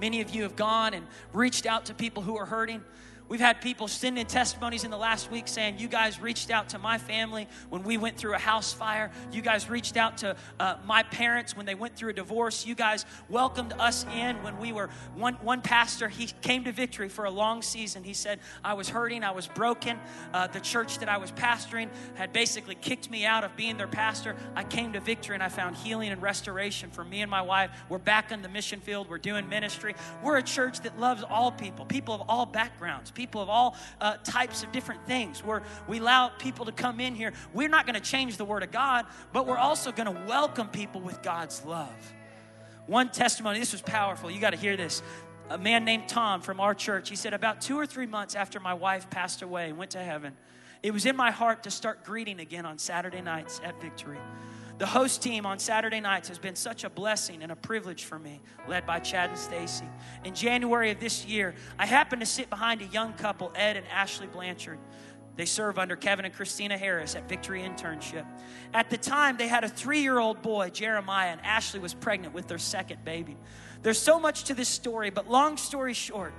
Many 0.00 0.20
of 0.20 0.30
you 0.30 0.42
have 0.44 0.56
gone 0.56 0.94
and 0.94 1.06
reached 1.32 1.66
out 1.66 1.86
to 1.86 1.94
people 1.94 2.22
who 2.22 2.36
are 2.36 2.46
hurting. 2.46 2.82
We've 3.28 3.40
had 3.40 3.60
people 3.60 3.88
send 3.88 4.18
in 4.18 4.26
testimonies 4.26 4.84
in 4.84 4.90
the 4.90 4.96
last 4.96 5.30
week 5.30 5.48
saying, 5.48 5.78
You 5.78 5.88
guys 5.88 6.18
reached 6.18 6.50
out 6.50 6.70
to 6.70 6.78
my 6.78 6.96
family 6.96 7.46
when 7.68 7.82
we 7.82 7.98
went 7.98 8.16
through 8.16 8.34
a 8.34 8.38
house 8.38 8.72
fire. 8.72 9.10
You 9.32 9.42
guys 9.42 9.68
reached 9.68 9.98
out 9.98 10.18
to 10.18 10.34
uh, 10.58 10.76
my 10.86 11.02
parents 11.02 11.54
when 11.54 11.66
they 11.66 11.74
went 11.74 11.94
through 11.94 12.10
a 12.10 12.14
divorce. 12.14 12.64
You 12.64 12.74
guys 12.74 13.04
welcomed 13.28 13.74
us 13.78 14.06
in 14.14 14.42
when 14.42 14.58
we 14.58 14.72
were 14.72 14.88
one, 15.14 15.34
one 15.34 15.60
pastor. 15.60 16.08
He 16.08 16.26
came 16.40 16.64
to 16.64 16.72
victory 16.72 17.10
for 17.10 17.26
a 17.26 17.30
long 17.30 17.60
season. 17.60 18.02
He 18.02 18.14
said, 18.14 18.40
I 18.64 18.72
was 18.72 18.88
hurting, 18.88 19.22
I 19.22 19.32
was 19.32 19.46
broken. 19.46 19.98
Uh, 20.32 20.46
the 20.46 20.60
church 20.60 20.98
that 21.00 21.10
I 21.10 21.18
was 21.18 21.30
pastoring 21.32 21.90
had 22.14 22.32
basically 22.32 22.76
kicked 22.76 23.10
me 23.10 23.26
out 23.26 23.44
of 23.44 23.54
being 23.56 23.76
their 23.76 23.88
pastor. 23.88 24.36
I 24.56 24.64
came 24.64 24.94
to 24.94 25.00
victory 25.00 25.34
and 25.34 25.42
I 25.42 25.50
found 25.50 25.76
healing 25.76 26.08
and 26.08 26.22
restoration 26.22 26.90
for 26.90 27.04
me 27.04 27.20
and 27.20 27.30
my 27.30 27.42
wife. 27.42 27.70
We're 27.90 27.98
back 27.98 28.32
in 28.32 28.40
the 28.40 28.48
mission 28.48 28.80
field, 28.80 29.10
we're 29.10 29.18
doing 29.18 29.46
ministry. 29.50 29.94
We're 30.22 30.38
a 30.38 30.42
church 30.42 30.80
that 30.80 30.98
loves 30.98 31.22
all 31.28 31.52
people, 31.52 31.84
people 31.84 32.14
of 32.14 32.22
all 32.26 32.46
backgrounds 32.46 33.10
people 33.18 33.42
of 33.42 33.48
all 33.48 33.76
uh, 34.00 34.16
types 34.22 34.62
of 34.62 34.70
different 34.70 35.04
things. 35.04 35.44
Where 35.44 35.62
we 35.88 35.98
allow 35.98 36.28
people 36.28 36.64
to 36.66 36.72
come 36.72 37.00
in 37.00 37.16
here. 37.16 37.32
We're 37.52 37.68
not 37.68 37.84
going 37.84 37.96
to 37.96 38.00
change 38.00 38.36
the 38.36 38.44
Word 38.44 38.62
of 38.62 38.70
God, 38.70 39.06
but 39.32 39.44
we're 39.44 39.58
also 39.58 39.90
going 39.90 40.06
to 40.06 40.22
welcome 40.26 40.68
people 40.68 41.00
with 41.00 41.20
God's 41.20 41.64
love. 41.64 42.14
One 42.86 43.10
testimony, 43.10 43.58
this 43.58 43.72
was 43.72 43.82
powerful. 43.82 44.30
You 44.30 44.40
got 44.40 44.50
to 44.50 44.56
hear 44.56 44.76
this. 44.76 45.02
A 45.50 45.58
man 45.58 45.84
named 45.84 46.08
Tom 46.08 46.40
from 46.40 46.60
our 46.60 46.74
church, 46.74 47.08
he 47.08 47.16
said, 47.16 47.34
About 47.34 47.60
two 47.60 47.76
or 47.76 47.86
three 47.86 48.06
months 48.06 48.36
after 48.36 48.60
my 48.60 48.74
wife 48.74 49.10
passed 49.10 49.42
away 49.42 49.68
and 49.68 49.76
went 49.76 49.90
to 49.92 49.98
heaven, 49.98 50.36
it 50.82 50.92
was 50.92 51.06
in 51.06 51.16
my 51.16 51.30
heart 51.30 51.62
to 51.64 51.70
start 51.70 52.04
greeting 52.04 52.40
again 52.40 52.66
on 52.66 52.78
Saturday 52.78 53.20
nights 53.20 53.60
at 53.64 53.80
Victory. 53.80 54.18
The 54.78 54.86
host 54.86 55.22
team 55.22 55.44
on 55.44 55.58
Saturday 55.58 55.98
nights 55.98 56.28
has 56.28 56.38
been 56.38 56.54
such 56.54 56.84
a 56.84 56.90
blessing 56.90 57.42
and 57.42 57.50
a 57.50 57.56
privilege 57.56 58.04
for 58.04 58.16
me, 58.16 58.40
led 58.68 58.86
by 58.86 59.00
Chad 59.00 59.30
and 59.30 59.38
Stacy. 59.38 59.86
In 60.24 60.34
January 60.34 60.92
of 60.92 61.00
this 61.00 61.26
year, 61.26 61.56
I 61.80 61.86
happened 61.86 62.20
to 62.20 62.26
sit 62.26 62.48
behind 62.48 62.80
a 62.80 62.86
young 62.86 63.12
couple, 63.14 63.52
Ed 63.56 63.76
and 63.76 63.86
Ashley 63.88 64.28
Blanchard. 64.28 64.78
They 65.34 65.46
serve 65.46 65.78
under 65.78 65.96
Kevin 65.96 66.24
and 66.24 66.34
Christina 66.34 66.78
Harris 66.78 67.16
at 67.16 67.28
Victory 67.28 67.62
Internship. 67.62 68.24
At 68.72 68.90
the 68.90 68.96
time, 68.96 69.36
they 69.36 69.48
had 69.48 69.64
a 69.64 69.68
three 69.68 70.00
year 70.00 70.18
old 70.18 70.42
boy, 70.42 70.70
Jeremiah, 70.70 71.30
and 71.30 71.40
Ashley 71.44 71.80
was 71.80 71.94
pregnant 71.94 72.32
with 72.32 72.46
their 72.46 72.58
second 72.58 73.04
baby. 73.04 73.36
There's 73.82 74.00
so 74.00 74.18
much 74.18 74.44
to 74.44 74.54
this 74.54 74.68
story, 74.68 75.10
but 75.10 75.28
long 75.28 75.56
story 75.56 75.94
short, 75.94 76.34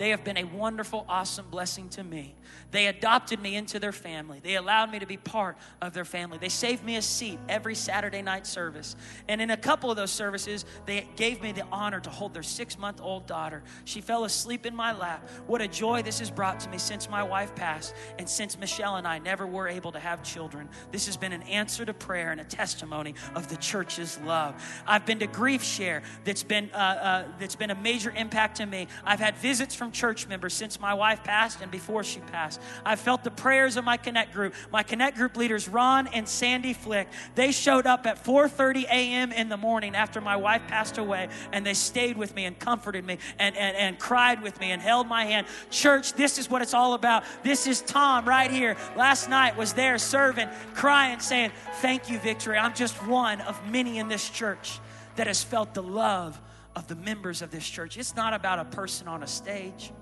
they 0.00 0.08
have 0.10 0.24
been 0.24 0.38
a 0.38 0.44
wonderful, 0.44 1.04
awesome 1.10 1.44
blessing 1.50 1.90
to 1.90 2.02
me. 2.02 2.34
They 2.70 2.86
adopted 2.86 3.38
me 3.38 3.54
into 3.54 3.78
their 3.78 3.92
family. 3.92 4.40
They 4.42 4.56
allowed 4.56 4.90
me 4.90 4.98
to 4.98 5.06
be 5.06 5.18
part 5.18 5.58
of 5.82 5.92
their 5.92 6.06
family. 6.06 6.38
They 6.38 6.48
saved 6.48 6.82
me 6.82 6.96
a 6.96 7.02
seat 7.02 7.38
every 7.50 7.74
Saturday 7.74 8.22
night 8.22 8.46
service. 8.46 8.96
And 9.28 9.42
in 9.42 9.50
a 9.50 9.58
couple 9.58 9.90
of 9.90 9.98
those 9.98 10.10
services, 10.10 10.64
they 10.86 11.06
gave 11.16 11.42
me 11.42 11.52
the 11.52 11.66
honor 11.70 12.00
to 12.00 12.08
hold 12.08 12.32
their 12.32 12.42
six 12.42 12.78
month 12.78 12.98
old 13.02 13.26
daughter. 13.26 13.62
She 13.84 14.00
fell 14.00 14.24
asleep 14.24 14.64
in 14.64 14.74
my 14.74 14.96
lap. 14.96 15.28
What 15.46 15.60
a 15.60 15.68
joy 15.68 16.00
this 16.00 16.20
has 16.20 16.30
brought 16.30 16.60
to 16.60 16.70
me 16.70 16.78
since 16.78 17.10
my 17.10 17.22
wife 17.22 17.54
passed 17.54 17.94
and 18.18 18.26
since 18.26 18.58
Michelle 18.58 18.96
and 18.96 19.06
I 19.06 19.18
never 19.18 19.46
were 19.46 19.68
able 19.68 19.92
to 19.92 20.00
have 20.00 20.22
children. 20.22 20.70
This 20.92 21.04
has 21.04 21.18
been 21.18 21.32
an 21.34 21.42
answer 21.42 21.84
to 21.84 21.92
prayer 21.92 22.32
and 22.32 22.40
a 22.40 22.44
testimony 22.44 23.16
of 23.34 23.48
the 23.48 23.56
church's 23.58 24.18
love. 24.20 24.54
I've 24.86 25.04
been 25.04 25.18
to 25.18 25.26
Grief 25.26 25.62
Share, 25.62 26.02
that's 26.24 26.42
been, 26.42 26.70
uh, 26.72 26.76
uh, 26.76 27.24
that's 27.38 27.56
been 27.56 27.70
a 27.70 27.74
major 27.74 28.14
impact 28.16 28.56
to 28.56 28.66
me. 28.66 28.86
I've 29.04 29.20
had 29.20 29.36
visits 29.36 29.74
from 29.74 29.89
church 29.90 30.26
member 30.26 30.48
since 30.48 30.80
my 30.80 30.94
wife 30.94 31.22
passed 31.24 31.60
and 31.60 31.70
before 31.70 32.04
she 32.04 32.20
passed. 32.20 32.60
I 32.84 32.96
felt 32.96 33.24
the 33.24 33.30
prayers 33.30 33.76
of 33.76 33.84
my 33.84 33.96
Connect 33.96 34.32
group. 34.32 34.54
My 34.72 34.82
Connect 34.82 35.16
group 35.16 35.36
leaders, 35.36 35.68
Ron 35.68 36.06
and 36.08 36.28
Sandy 36.28 36.72
Flick, 36.72 37.08
they 37.34 37.52
showed 37.52 37.86
up 37.86 38.06
at 38.06 38.22
4:30 38.24 38.84
a.m. 38.84 39.32
in 39.32 39.48
the 39.48 39.56
morning 39.56 39.94
after 39.94 40.20
my 40.20 40.36
wife 40.36 40.62
passed 40.68 40.98
away, 40.98 41.28
and 41.52 41.64
they 41.64 41.74
stayed 41.74 42.16
with 42.16 42.34
me 42.34 42.44
and 42.44 42.58
comforted 42.58 43.04
me 43.04 43.18
and, 43.38 43.56
and, 43.56 43.76
and 43.76 43.98
cried 43.98 44.42
with 44.42 44.58
me 44.60 44.70
and 44.70 44.80
held 44.82 45.06
my 45.06 45.24
hand. 45.24 45.46
Church, 45.70 46.12
this 46.14 46.38
is 46.38 46.50
what 46.50 46.62
it's 46.62 46.74
all 46.74 46.94
about. 46.94 47.24
This 47.42 47.66
is 47.66 47.80
Tom 47.80 48.24
right 48.24 48.50
here. 48.50 48.76
Last 48.96 49.28
night 49.28 49.56
was 49.56 49.72
there 49.72 49.98
serving, 49.98 50.48
crying, 50.74 51.20
saying, 51.20 51.52
Thank 51.80 52.10
you, 52.10 52.18
Victory. 52.18 52.58
I'm 52.58 52.74
just 52.74 52.94
one 53.06 53.40
of 53.42 53.70
many 53.70 53.98
in 53.98 54.08
this 54.08 54.28
church 54.28 54.78
that 55.16 55.26
has 55.26 55.42
felt 55.42 55.74
the 55.74 55.82
love 55.82 56.40
of 56.76 56.86
the 56.86 56.96
members 56.96 57.42
of 57.42 57.50
this 57.50 57.68
church. 57.68 57.96
It's 57.96 58.14
not 58.14 58.32
about 58.32 58.58
a 58.58 58.64
person 58.64 59.08
on 59.08 59.22
a 59.22 59.26
stage. 59.26 59.92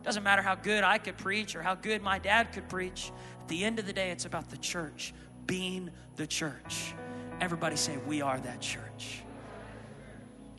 It 0.00 0.04
Doesn't 0.04 0.22
matter 0.22 0.42
how 0.42 0.54
good 0.54 0.84
I 0.84 0.98
could 0.98 1.16
preach 1.16 1.56
or 1.56 1.62
how 1.62 1.74
good 1.74 2.02
my 2.02 2.18
dad 2.18 2.52
could 2.52 2.68
preach. 2.68 3.12
At 3.40 3.48
the 3.48 3.64
end 3.64 3.78
of 3.78 3.86
the 3.86 3.92
day, 3.92 4.10
it's 4.10 4.24
about 4.24 4.50
the 4.50 4.58
church 4.58 5.14
being 5.46 5.90
the 6.16 6.26
church. 6.26 6.94
Everybody 7.40 7.76
say, 7.76 7.96
We 8.06 8.20
are 8.20 8.38
that 8.40 8.60
church. 8.60 9.22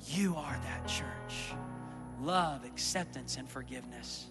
You 0.07 0.35
are 0.35 0.59
that 0.63 0.87
church. 0.87 1.53
Love, 2.21 2.65
acceptance, 2.65 3.37
and 3.37 3.47
forgiveness. 3.47 4.27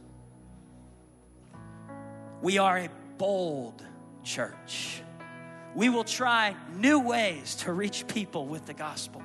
We 2.42 2.58
are 2.58 2.78
a 2.78 2.90
bold 3.16 3.84
church. 4.22 5.02
We 5.74 5.88
will 5.88 6.04
try 6.04 6.56
new 6.76 6.98
ways 7.00 7.56
to 7.56 7.72
reach 7.72 8.06
people 8.06 8.46
with 8.46 8.66
the 8.66 8.74
gospel 8.74 9.22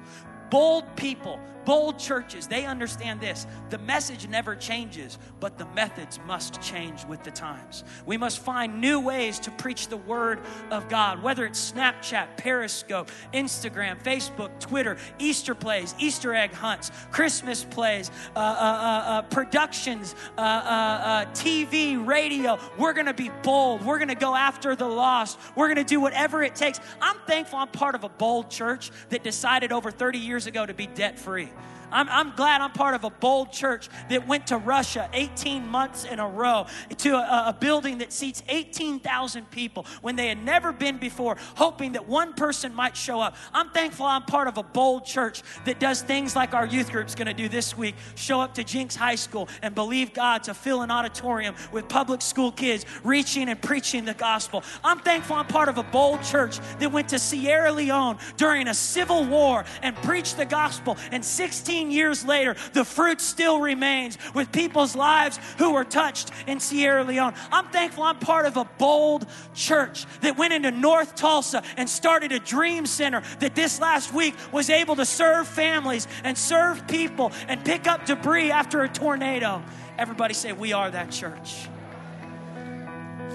bold 0.54 0.86
people 0.96 1.40
Bold 1.66 1.98
churches, 1.98 2.48
they 2.48 2.66
understand 2.66 3.22
this. 3.22 3.48
The 3.70 3.78
message 3.78 4.28
never 4.28 4.56
changes, 4.56 5.18
but 5.40 5.58
the 5.58 5.66
methods 5.68 6.20
must 6.28 6.62
change 6.62 7.06
with 7.06 7.24
the 7.24 7.32
times. 7.32 7.86
We 8.06 8.18
must 8.18 8.40
find 8.40 8.82
new 8.82 9.00
ways 9.00 9.40
to 9.40 9.52
preach 9.52 9.88
the 9.88 9.98
word 9.98 10.42
of 10.72 10.90
God, 10.90 11.24
whether 11.24 11.46
it's 11.46 11.72
Snapchat, 11.72 12.36
Periscope, 12.38 13.10
Instagram, 13.34 14.02
Facebook, 14.02 14.60
Twitter, 14.60 14.98
Easter 15.20 15.56
plays, 15.56 15.96
Easter 16.00 16.34
egg 16.34 16.52
hunts, 16.54 16.92
Christmas 17.12 17.64
plays, 17.64 18.12
uh, 18.36 18.40
uh, 18.40 18.42
uh, 18.42 19.10
uh 19.10 19.22
productions, 19.24 20.16
uh, 20.38 20.42
uh, 20.42 21.26
TV, 21.28 22.06
radio. 22.06 22.60
We're 22.78 22.94
going 22.94 23.06
to 23.06 23.14
be 23.14 23.32
bold. 23.42 23.86
We're 23.86 24.00
going 24.00 24.10
to 24.10 24.16
go 24.16 24.36
after 24.36 24.76
the 24.76 24.88
lost. 24.88 25.40
We're 25.56 25.68
going 25.68 25.78
to 25.78 25.84
do 25.86 26.02
whatever 26.02 26.44
it 26.44 26.56
takes. 26.56 26.82
I'm 27.02 27.18
thankful 27.26 27.60
I'm 27.60 27.70
part 27.70 27.96
of 27.96 28.04
a 28.04 28.10
bold 28.10 28.50
church 28.50 28.92
that 29.10 29.24
decided 29.24 29.72
over 29.72 29.92
30 29.92 30.20
years 30.20 30.43
ago 30.48 30.66
to 30.66 30.74
be 30.74 30.88
debt 30.88 31.18
free. 31.20 31.50
I'm, 31.94 32.10
I'm 32.10 32.36
glad 32.36 32.62
I'm 32.62 32.72
part 32.72 32.96
of 32.96 33.04
a 33.04 33.10
bold 33.10 33.52
church 33.52 33.90
that 34.10 34.28
went 34.28 34.48
to 34.48 34.58
Russia 34.58 35.10
18 35.14 35.68
months 35.68 36.04
in 36.04 36.20
a 36.20 36.28
row 36.28 36.66
to 36.98 37.16
a, 37.16 37.50
a 37.50 37.58
building 37.58 38.00
that 38.00 38.12
seats 38.12 38.44
18,000 38.50 39.50
people 39.52 39.86
when 40.02 40.16
they 40.16 40.28
had 40.28 40.44
never 40.44 40.72
been 40.72 40.98
before, 40.98 41.38
hoping 41.56 41.94
that 41.94 42.08
one 42.08 42.34
person 42.34 42.74
might 42.74 42.98
show 42.98 43.20
up. 43.20 43.36
I'm 43.54 43.70
thankful 43.70 44.06
I'm 44.06 44.24
part 44.24 44.48
of 44.48 44.58
a 44.58 44.64
bold 44.64 45.06
church 45.06 45.44
that 45.66 45.80
does 45.80 46.02
things 46.02 46.36
like 46.36 46.54
our 46.54 46.66
youth 46.66 46.92
group's 46.92 47.16
going 47.16 47.28
to 47.28 47.34
do 47.34 47.48
this 47.48 47.78
week 47.78 47.96
show 48.16 48.42
up 48.42 48.56
to 48.56 48.64
Jenks 48.64 48.96
High 48.96 49.16
School 49.16 49.48
and 49.62 49.76
believe 49.76 50.14
God 50.14 50.44
to 50.44 50.54
fill 50.54 50.82
an 50.82 50.92
auditorium 50.92 51.56
with 51.72 51.88
public 51.88 52.22
school 52.22 52.52
kids 52.52 52.86
reaching 53.04 53.50
and 53.50 53.62
preaching 53.62 54.06
the 54.06 54.14
gospel. 54.14 54.64
I'm 54.84 55.00
thankful 55.00 55.36
I'm 55.36 55.46
part 55.46 55.70
of 55.70 55.78
a 55.78 55.84
bold 55.84 56.24
church 56.24 56.60
that 56.80 56.92
went 56.92 57.10
to 57.10 57.20
Sierra 57.20 57.72
Leone 57.72 58.18
during 58.38 58.68
a 58.68 58.74
civil 58.74 59.26
war 59.26 59.66
and 59.82 59.96
preached 59.98 60.38
the 60.38 60.46
gospel. 60.46 60.98
And 61.12 61.24
16 61.24 61.83
years 61.92 62.26
later, 62.26 62.56
the 62.74 62.86
fruit 62.86 63.22
still 63.22 63.60
remains 63.60 64.18
with 64.34 64.52
people's 64.52 64.96
lives 64.96 65.40
who 65.58 65.74
were 65.74 65.84
touched 65.84 66.32
in 66.48 66.60
Sierra 66.60 67.04
Leone. 67.04 67.34
I'm 67.52 67.68
thankful 67.68 68.04
I'm 68.04 68.20
part 68.20 68.46
of 68.46 68.58
a 68.58 68.66
bold 68.78 69.26
church 69.54 70.06
that 70.22 70.38
went 70.38 70.54
into 70.54 70.72
North 70.72 71.16
Tulsa 71.16 71.64
and 71.78 71.90
started 71.90 72.32
a 72.32 72.40
dream 72.40 72.86
center 72.86 73.22
that 73.40 73.56
this 73.56 73.80
last 73.80 74.14
week 74.14 74.36
was 74.52 74.70
able 74.70 74.96
to 74.96 75.06
serve 75.06 75.48
families 75.48 76.08
and 76.24 76.38
serve 76.38 76.88
people 76.88 77.32
and 77.48 77.64
pick 77.64 77.88
up 77.88 78.06
debris 78.06 78.52
after 78.52 78.84
a 78.84 78.90
tornado. 78.90 79.64
Everybody 79.98 80.34
say, 80.34 80.52
We 80.54 80.74
are 80.74 80.90
that 80.92 81.12
church. 81.12 81.68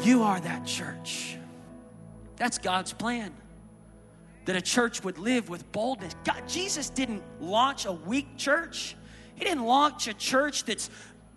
You 0.02 0.22
are 0.22 0.40
that 0.40 0.64
church. 0.64 1.36
That's 2.36 2.58
God's 2.58 2.92
plan 2.92 3.34
that 4.48 4.56
a 4.56 4.62
church 4.62 5.04
would 5.04 5.18
live 5.18 5.50
with 5.50 5.70
boldness. 5.72 6.16
God, 6.24 6.42
Jesus 6.48 6.88
didn't 6.88 7.22
launch 7.38 7.84
a 7.84 7.92
weak 7.92 8.38
church. 8.38 8.96
He 9.34 9.44
didn't 9.44 9.66
launch 9.66 10.08
a 10.08 10.14
church 10.14 10.64
that's 10.64 10.88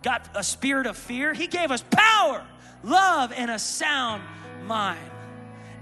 got 0.02 0.30
a 0.34 0.42
spirit 0.42 0.86
of 0.86 0.96
fear. 0.96 1.34
He 1.34 1.46
gave 1.46 1.70
us 1.70 1.84
power, 1.90 2.42
love, 2.82 3.30
and 3.36 3.50
a 3.50 3.58
sound 3.58 4.22
mind. 4.64 5.10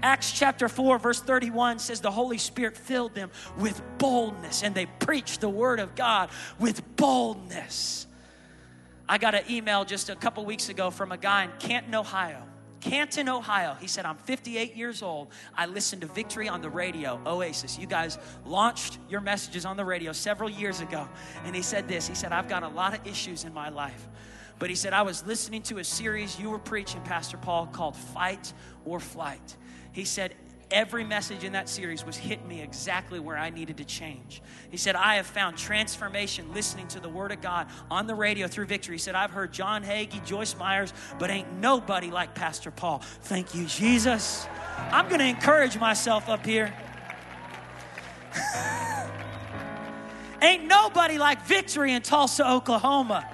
Acts 0.03 0.33
chapter 0.33 0.67
4, 0.67 0.99
verse 0.99 1.21
31 1.21 1.79
says 1.79 2.01
the 2.01 2.11
Holy 2.11 2.37
Spirit 2.37 2.75
filled 2.75 3.15
them 3.15 3.31
with 3.57 3.81
boldness 3.97 4.61
and 4.61 4.75
they 4.75 4.87
preached 4.87 5.39
the 5.39 5.47
word 5.47 5.79
of 5.79 5.95
God 5.95 6.31
with 6.59 6.97
boldness. 6.97 8.07
I 9.07 9.17
got 9.17 9.35
an 9.35 9.43
email 9.49 9.85
just 9.85 10.09
a 10.09 10.17
couple 10.17 10.43
weeks 10.43 10.67
ago 10.67 10.91
from 10.91 11.13
a 11.13 11.17
guy 11.17 11.45
in 11.45 11.51
Canton, 11.59 11.95
Ohio. 11.95 12.43
Canton, 12.81 13.29
Ohio. 13.29 13.75
He 13.79 13.87
said, 13.87 14.05
I'm 14.05 14.17
58 14.17 14.75
years 14.75 15.01
old. 15.01 15.29
I 15.55 15.67
listened 15.67 16.01
to 16.01 16.07
Victory 16.07 16.49
on 16.49 16.61
the 16.61 16.69
radio, 16.69 17.21
Oasis. 17.25 17.77
You 17.77 17.87
guys 17.87 18.17
launched 18.45 18.97
your 19.07 19.21
messages 19.21 19.65
on 19.65 19.77
the 19.77 19.85
radio 19.85 20.11
several 20.11 20.49
years 20.49 20.81
ago. 20.81 21.07
And 21.45 21.55
he 21.55 21.61
said 21.61 21.87
this 21.87 22.07
He 22.07 22.15
said, 22.15 22.31
I've 22.31 22.49
got 22.49 22.63
a 22.63 22.67
lot 22.67 22.93
of 22.93 23.05
issues 23.07 23.45
in 23.45 23.53
my 23.53 23.69
life. 23.69 24.07
But 24.59 24.69
he 24.69 24.75
said, 24.75 24.93
I 24.93 25.01
was 25.01 25.25
listening 25.25 25.63
to 25.63 25.79
a 25.79 25.83
series 25.83 26.39
you 26.39 26.49
were 26.49 26.59
preaching, 26.59 27.01
Pastor 27.01 27.37
Paul, 27.37 27.67
called 27.67 27.95
Fight 27.95 28.53
or 28.85 28.99
Flight. 28.99 29.55
He 29.91 30.05
said, 30.05 30.35
every 30.71 31.03
message 31.03 31.43
in 31.43 31.53
that 31.53 31.69
series 31.69 32.05
was 32.05 32.15
hitting 32.15 32.47
me 32.47 32.61
exactly 32.61 33.19
where 33.19 33.37
I 33.37 33.49
needed 33.49 33.77
to 33.77 33.85
change. 33.85 34.41
He 34.69 34.77
said, 34.77 34.95
I 34.95 35.15
have 35.15 35.25
found 35.25 35.57
transformation 35.57 36.53
listening 36.53 36.87
to 36.89 36.99
the 36.99 37.09
Word 37.09 37.31
of 37.31 37.41
God 37.41 37.67
on 37.89 38.07
the 38.07 38.15
radio 38.15 38.47
through 38.47 38.65
victory. 38.65 38.95
He 38.95 38.99
said, 38.99 39.15
I've 39.15 39.31
heard 39.31 39.51
John 39.51 39.83
Hagee, 39.83 40.25
Joyce 40.25 40.55
Myers, 40.57 40.93
but 41.19 41.29
ain't 41.29 41.51
nobody 41.53 42.09
like 42.09 42.35
Pastor 42.35 42.71
Paul. 42.71 42.99
Thank 43.23 43.53
you, 43.53 43.65
Jesus. 43.65 44.47
I'm 44.77 45.07
going 45.07 45.19
to 45.19 45.27
encourage 45.27 45.77
myself 45.77 46.29
up 46.29 46.45
here. 46.45 46.73
ain't 50.41 50.65
nobody 50.65 51.17
like 51.17 51.41
victory 51.45 51.93
in 51.93 52.01
Tulsa, 52.01 52.49
Oklahoma. 52.49 53.27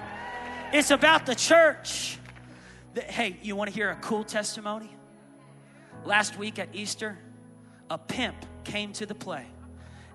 It's 0.72 0.90
about 0.90 1.24
the 1.26 1.34
church. 1.34 2.18
Hey, 2.94 3.38
you 3.42 3.56
want 3.56 3.70
to 3.70 3.74
hear 3.74 3.90
a 3.90 3.96
cool 3.96 4.24
testimony? 4.24 4.90
Last 6.04 6.38
week 6.38 6.58
at 6.58 6.68
Easter, 6.74 7.18
a 7.90 7.98
pimp 7.98 8.36
came 8.64 8.92
to 8.94 9.06
the 9.06 9.14
play 9.14 9.46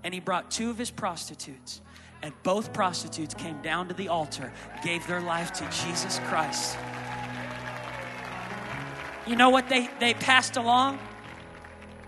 and 0.04 0.14
he 0.14 0.20
brought 0.20 0.52
two 0.52 0.70
of 0.70 0.78
his 0.78 0.92
prostitutes. 0.92 1.82
And 2.22 2.34
both 2.44 2.72
prostitutes 2.72 3.34
came 3.34 3.62
down 3.62 3.90
to 3.90 3.94
the 3.94 4.08
altar, 4.08 4.52
gave 4.84 5.06
their 5.08 5.20
life 5.20 5.52
to 5.54 5.70
Jesus 5.84 6.20
Christ. 6.26 6.78
You 9.28 9.36
know 9.36 9.50
what 9.50 9.68
they, 9.68 9.90
they 10.00 10.14
passed 10.14 10.56
along? 10.56 11.00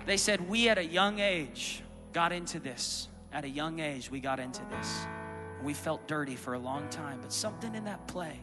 They 0.05 0.17
said, 0.17 0.47
We 0.49 0.69
at 0.69 0.77
a 0.77 0.85
young 0.85 1.19
age 1.19 1.83
got 2.13 2.31
into 2.31 2.59
this. 2.59 3.09
At 3.33 3.43
a 3.43 3.49
young 3.49 3.79
age, 3.79 4.09
we 4.09 4.21
got 4.21 4.39
into 4.39 4.61
this. 4.71 5.05
We 5.61 5.73
felt 5.73 6.07
dirty 6.07 6.35
for 6.35 6.53
a 6.53 6.59
long 6.59 6.87
time, 6.89 7.19
but 7.21 7.33
something 7.33 7.75
in 7.75 7.83
that 7.85 8.07
play 8.07 8.39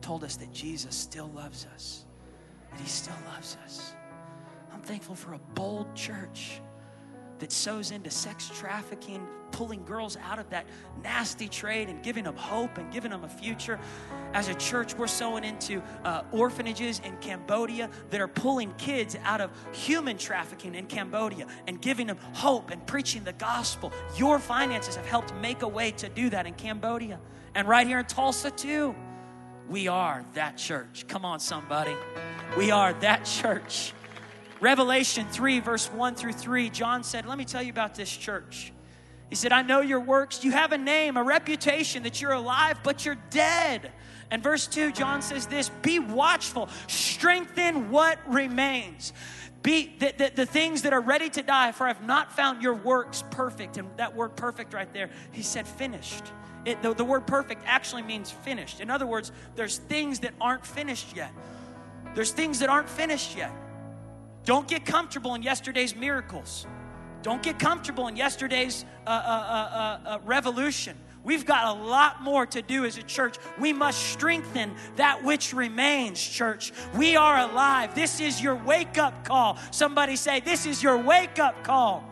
told 0.00 0.22
us 0.22 0.36
that 0.36 0.52
Jesus 0.52 0.94
still 0.94 1.30
loves 1.34 1.66
us, 1.74 2.04
that 2.70 2.80
He 2.80 2.86
still 2.86 3.16
loves 3.32 3.56
us. 3.64 3.94
I'm 4.72 4.82
thankful 4.82 5.16
for 5.16 5.32
a 5.34 5.40
bold 5.54 5.92
church 5.96 6.60
that 7.38 7.52
sows 7.52 7.90
into 7.90 8.10
sex 8.10 8.50
trafficking, 8.54 9.26
pulling 9.52 9.84
girls 9.84 10.16
out 10.24 10.38
of 10.38 10.48
that 10.50 10.66
nasty 11.02 11.48
trade 11.48 11.88
and 11.88 12.02
giving 12.02 12.24
them 12.24 12.36
hope 12.36 12.78
and 12.78 12.92
giving 12.92 13.10
them 13.10 13.24
a 13.24 13.28
future. 13.28 13.78
As 14.34 14.48
a 14.48 14.54
church, 14.54 14.94
we're 14.94 15.06
sowing 15.06 15.44
into 15.44 15.82
uh, 16.04 16.22
orphanages 16.32 17.00
in 17.04 17.16
Cambodia 17.18 17.88
that 18.10 18.20
are 18.20 18.28
pulling 18.28 18.72
kids 18.74 19.16
out 19.24 19.40
of 19.40 19.50
human 19.72 20.18
trafficking 20.18 20.74
in 20.74 20.86
Cambodia 20.86 21.46
and 21.66 21.80
giving 21.80 22.06
them 22.06 22.18
hope 22.32 22.70
and 22.70 22.86
preaching 22.86 23.24
the 23.24 23.32
gospel. 23.34 23.92
Your 24.16 24.38
finances 24.38 24.96
have 24.96 25.06
helped 25.06 25.34
make 25.36 25.62
a 25.62 25.68
way 25.68 25.90
to 25.92 26.08
do 26.08 26.30
that 26.30 26.46
in 26.46 26.54
Cambodia 26.54 27.18
and 27.56 27.66
right 27.66 27.86
here 27.86 28.00
in 28.00 28.04
Tulsa, 28.04 28.50
too. 28.50 28.94
We 29.66 29.88
are 29.88 30.22
that 30.34 30.58
church. 30.58 31.06
Come 31.08 31.24
on, 31.24 31.40
somebody. 31.40 31.96
We 32.58 32.70
are 32.70 32.92
that 33.00 33.24
church. 33.24 33.94
Revelation 34.60 35.26
3, 35.28 35.60
verse 35.60 35.86
1 35.92 36.14
through 36.14 36.32
3, 36.32 36.70
John 36.70 37.04
said, 37.04 37.26
Let 37.26 37.38
me 37.38 37.44
tell 37.44 37.62
you 37.62 37.70
about 37.70 37.94
this 37.94 38.14
church. 38.14 38.72
He 39.28 39.34
said, 39.34 39.52
I 39.52 39.62
know 39.62 39.80
your 39.80 40.00
works. 40.00 40.44
You 40.44 40.52
have 40.52 40.72
a 40.72 40.78
name, 40.78 41.16
a 41.16 41.22
reputation 41.22 42.04
that 42.04 42.20
you're 42.20 42.32
alive, 42.32 42.78
but 42.82 43.04
you're 43.04 43.18
dead. 43.30 43.92
And 44.30 44.42
verse 44.42 44.66
2, 44.66 44.92
John 44.92 45.20
says 45.20 45.46
this 45.46 45.68
Be 45.82 45.98
watchful, 45.98 46.68
strengthen 46.86 47.90
what 47.90 48.18
remains. 48.26 49.12
Be 49.62 49.96
the, 49.98 50.14
the, 50.16 50.32
the, 50.34 50.46
things 50.46 50.82
that 50.82 50.92
are 50.92 51.00
ready 51.00 51.28
to 51.30 51.42
die, 51.42 51.72
for 51.72 51.88
I've 51.88 52.06
not 52.06 52.32
found 52.32 52.62
your 52.62 52.74
works 52.74 53.24
perfect. 53.30 53.78
And 53.78 53.88
that 53.96 54.14
word 54.14 54.36
perfect 54.36 54.72
right 54.72 54.92
there, 54.92 55.10
he 55.32 55.42
said 55.42 55.66
finished. 55.66 56.22
It, 56.64 56.82
the, 56.82 56.94
the 56.94 57.04
word 57.04 57.26
perfect 57.26 57.62
actually 57.66 58.02
means 58.02 58.30
finished. 58.30 58.80
In 58.80 58.90
other 58.90 59.06
words, 59.06 59.32
there's 59.56 59.78
things 59.78 60.20
that 60.20 60.34
aren't 60.40 60.64
finished 60.64 61.16
yet. 61.16 61.32
There's 62.14 62.30
things 62.30 62.60
that 62.60 62.68
aren't 62.68 62.88
finished 62.88 63.36
yet. 63.36 63.50
Don't 64.46 64.68
get 64.68 64.86
comfortable 64.86 65.34
in 65.34 65.42
yesterday's 65.42 65.94
miracles. 65.94 66.66
Don't 67.22 67.42
get 67.42 67.58
comfortable 67.58 68.06
in 68.06 68.16
yesterday's 68.16 68.84
uh, 69.04 69.10
uh, 69.10 69.12
uh, 69.12 70.08
uh, 70.08 70.08
uh 70.08 70.18
revolution. 70.24 70.96
We've 71.24 71.44
got 71.44 71.76
a 71.76 71.82
lot 71.82 72.22
more 72.22 72.46
to 72.46 72.62
do 72.62 72.84
as 72.84 72.96
a 72.96 73.02
church. 73.02 73.38
We 73.58 73.72
must 73.72 74.00
strengthen 74.12 74.72
that 74.94 75.24
which 75.24 75.52
remains, 75.52 76.24
church. 76.24 76.72
We 76.94 77.16
are 77.16 77.40
alive. 77.40 77.96
This 77.96 78.20
is 78.20 78.40
your 78.40 78.54
wake 78.54 78.96
up 78.96 79.24
call. 79.24 79.58
Somebody 79.72 80.14
say, 80.14 80.38
This 80.38 80.64
is 80.64 80.80
your 80.80 80.96
wake 80.96 81.40
up 81.40 81.64
call. 81.64 82.04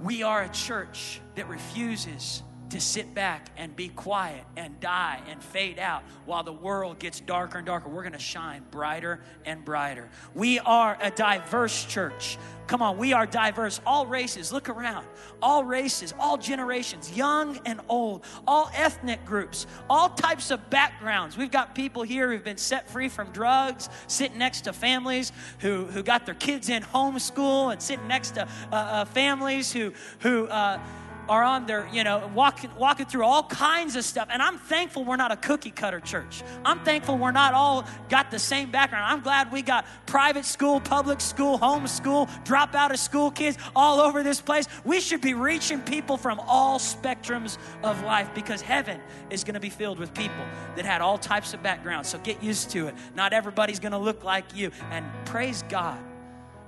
We 0.00 0.24
are 0.24 0.42
a 0.42 0.48
church 0.48 1.20
that 1.36 1.48
refuses 1.48 2.42
to 2.74 2.80
sit 2.80 3.14
back 3.14 3.50
and 3.56 3.76
be 3.76 3.86
quiet 3.86 4.42
and 4.56 4.80
die 4.80 5.20
and 5.28 5.40
fade 5.40 5.78
out 5.78 6.02
while 6.26 6.42
the 6.42 6.52
world 6.52 6.98
gets 6.98 7.20
darker 7.20 7.58
and 7.58 7.66
darker. 7.68 7.88
We're 7.88 8.02
going 8.02 8.14
to 8.14 8.18
shine 8.18 8.64
brighter 8.72 9.20
and 9.44 9.64
brighter. 9.64 10.10
We 10.34 10.58
are 10.58 10.98
a 11.00 11.12
diverse 11.12 11.84
church. 11.84 12.36
Come 12.66 12.82
on, 12.82 12.98
we 12.98 13.12
are 13.12 13.26
diverse. 13.26 13.80
All 13.86 14.06
races, 14.06 14.52
look 14.52 14.68
around. 14.68 15.06
All 15.40 15.64
races, 15.64 16.14
all 16.18 16.36
generations, 16.36 17.16
young 17.16 17.60
and 17.64 17.80
old, 17.88 18.24
all 18.44 18.72
ethnic 18.74 19.24
groups, 19.24 19.68
all 19.88 20.08
types 20.08 20.50
of 20.50 20.68
backgrounds. 20.68 21.36
We've 21.36 21.52
got 21.52 21.76
people 21.76 22.02
here 22.02 22.32
who've 22.32 22.42
been 22.42 22.56
set 22.56 22.90
free 22.90 23.08
from 23.08 23.30
drugs, 23.30 23.88
sitting 24.08 24.38
next 24.38 24.62
to 24.62 24.72
families 24.72 25.30
who, 25.60 25.84
who 25.84 26.02
got 26.02 26.26
their 26.26 26.34
kids 26.34 26.70
in 26.70 26.82
homeschool, 26.82 27.70
and 27.70 27.80
sitting 27.80 28.08
next 28.08 28.32
to 28.32 28.48
uh, 28.72 28.74
uh, 28.74 29.04
families 29.04 29.72
who, 29.72 29.92
who, 30.18 30.48
uh, 30.48 30.80
are 31.28 31.42
on 31.42 31.66
their, 31.66 31.88
you 31.92 32.04
know, 32.04 32.30
walking, 32.34 32.70
walking 32.76 33.06
through 33.06 33.24
all 33.24 33.44
kinds 33.44 33.96
of 33.96 34.04
stuff. 34.04 34.28
And 34.30 34.42
I'm 34.42 34.58
thankful 34.58 35.04
we're 35.04 35.16
not 35.16 35.32
a 35.32 35.36
cookie 35.36 35.70
cutter 35.70 36.00
church. 36.00 36.42
I'm 36.64 36.80
thankful 36.80 37.18
we're 37.18 37.32
not 37.32 37.54
all 37.54 37.84
got 38.08 38.30
the 38.30 38.38
same 38.38 38.70
background. 38.70 39.04
I'm 39.04 39.20
glad 39.20 39.50
we 39.52 39.62
got 39.62 39.86
private 40.06 40.44
school, 40.44 40.80
public 40.80 41.20
school, 41.20 41.58
home 41.58 41.86
school, 41.86 42.28
drop 42.44 42.74
out 42.74 42.90
of 42.90 42.98
school 42.98 43.30
kids 43.30 43.58
all 43.74 44.00
over 44.00 44.22
this 44.22 44.40
place. 44.40 44.66
We 44.84 45.00
should 45.00 45.20
be 45.20 45.34
reaching 45.34 45.80
people 45.80 46.16
from 46.16 46.40
all 46.40 46.78
spectrums 46.78 47.58
of 47.82 48.02
life 48.04 48.30
because 48.34 48.60
heaven 48.60 49.00
is 49.30 49.44
going 49.44 49.54
to 49.54 49.60
be 49.60 49.70
filled 49.70 49.98
with 49.98 50.12
people 50.14 50.44
that 50.76 50.84
had 50.84 51.00
all 51.00 51.18
types 51.18 51.54
of 51.54 51.62
backgrounds. 51.62 52.08
So 52.08 52.18
get 52.18 52.42
used 52.42 52.70
to 52.70 52.88
it. 52.88 52.94
Not 53.14 53.32
everybody's 53.32 53.80
going 53.80 53.92
to 53.92 53.98
look 53.98 54.24
like 54.24 54.54
you. 54.54 54.70
And 54.90 55.04
praise 55.24 55.62
God 55.68 55.98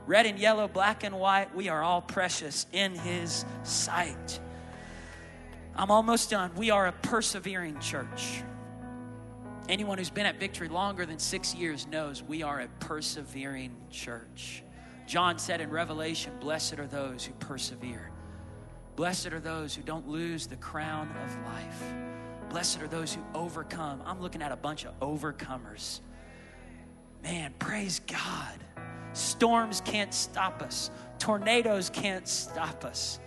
red 0.07 0.27
and 0.27 0.39
yellow, 0.39 0.69
black 0.69 1.05
and 1.05 1.19
white, 1.19 1.55
we 1.55 1.69
are 1.69 1.83
all 1.83 2.01
precious 2.01 2.67
in 2.73 2.95
His 2.95 3.45
sight. 3.65 4.41
I'm 5.79 5.91
almost 5.91 6.31
done. 6.31 6.53
We 6.57 6.71
are 6.71 6.87
a 6.87 6.93
persevering 6.93 7.79
church. 7.81 8.43
Anyone 9.69 9.99
who's 9.99 10.11
been 10.11 10.25
at 10.25 10.41
Victory 10.41 10.69
longer 10.69 11.05
than 11.05 11.19
six 11.19 11.55
years 11.55 11.87
knows 11.87 12.23
we 12.23 12.43
are 12.43 12.61
a 12.61 12.69
persevering 12.81 13.77
church. 13.91 14.63
John 15.07 15.39
said 15.39 15.61
in 15.61 15.69
Revelation, 15.69 16.33
Blessed 16.41 16.79
are 16.79 16.87
those 16.87 17.25
who 17.27 17.35
persevere. 17.35 18.11
Blessed 18.97 19.33
are 19.35 19.41
those 19.41 19.75
who 19.75 19.83
don't 19.83 20.09
lose 20.09 20.47
the 20.47 20.57
crown 20.57 21.15
of 21.23 21.37
life. 21.45 21.95
Blessed 22.49 22.81
are 22.81 22.89
those 22.89 23.13
who 23.13 23.23
overcome. 23.35 24.03
I'm 24.07 24.23
looking 24.23 24.41
at 24.41 24.53
a 24.53 24.57
bunch 24.57 24.87
of 24.87 24.99
overcomers. 25.01 26.01
Man, 27.23 27.53
praise 27.59 28.01
God. 28.07 28.65
Storms 29.13 29.83
can't 29.83 30.15
stop 30.15 30.63
us, 30.63 30.91
tornadoes 31.19 31.91
can't 31.91 32.27
stop 32.27 32.85
us. 32.85 33.19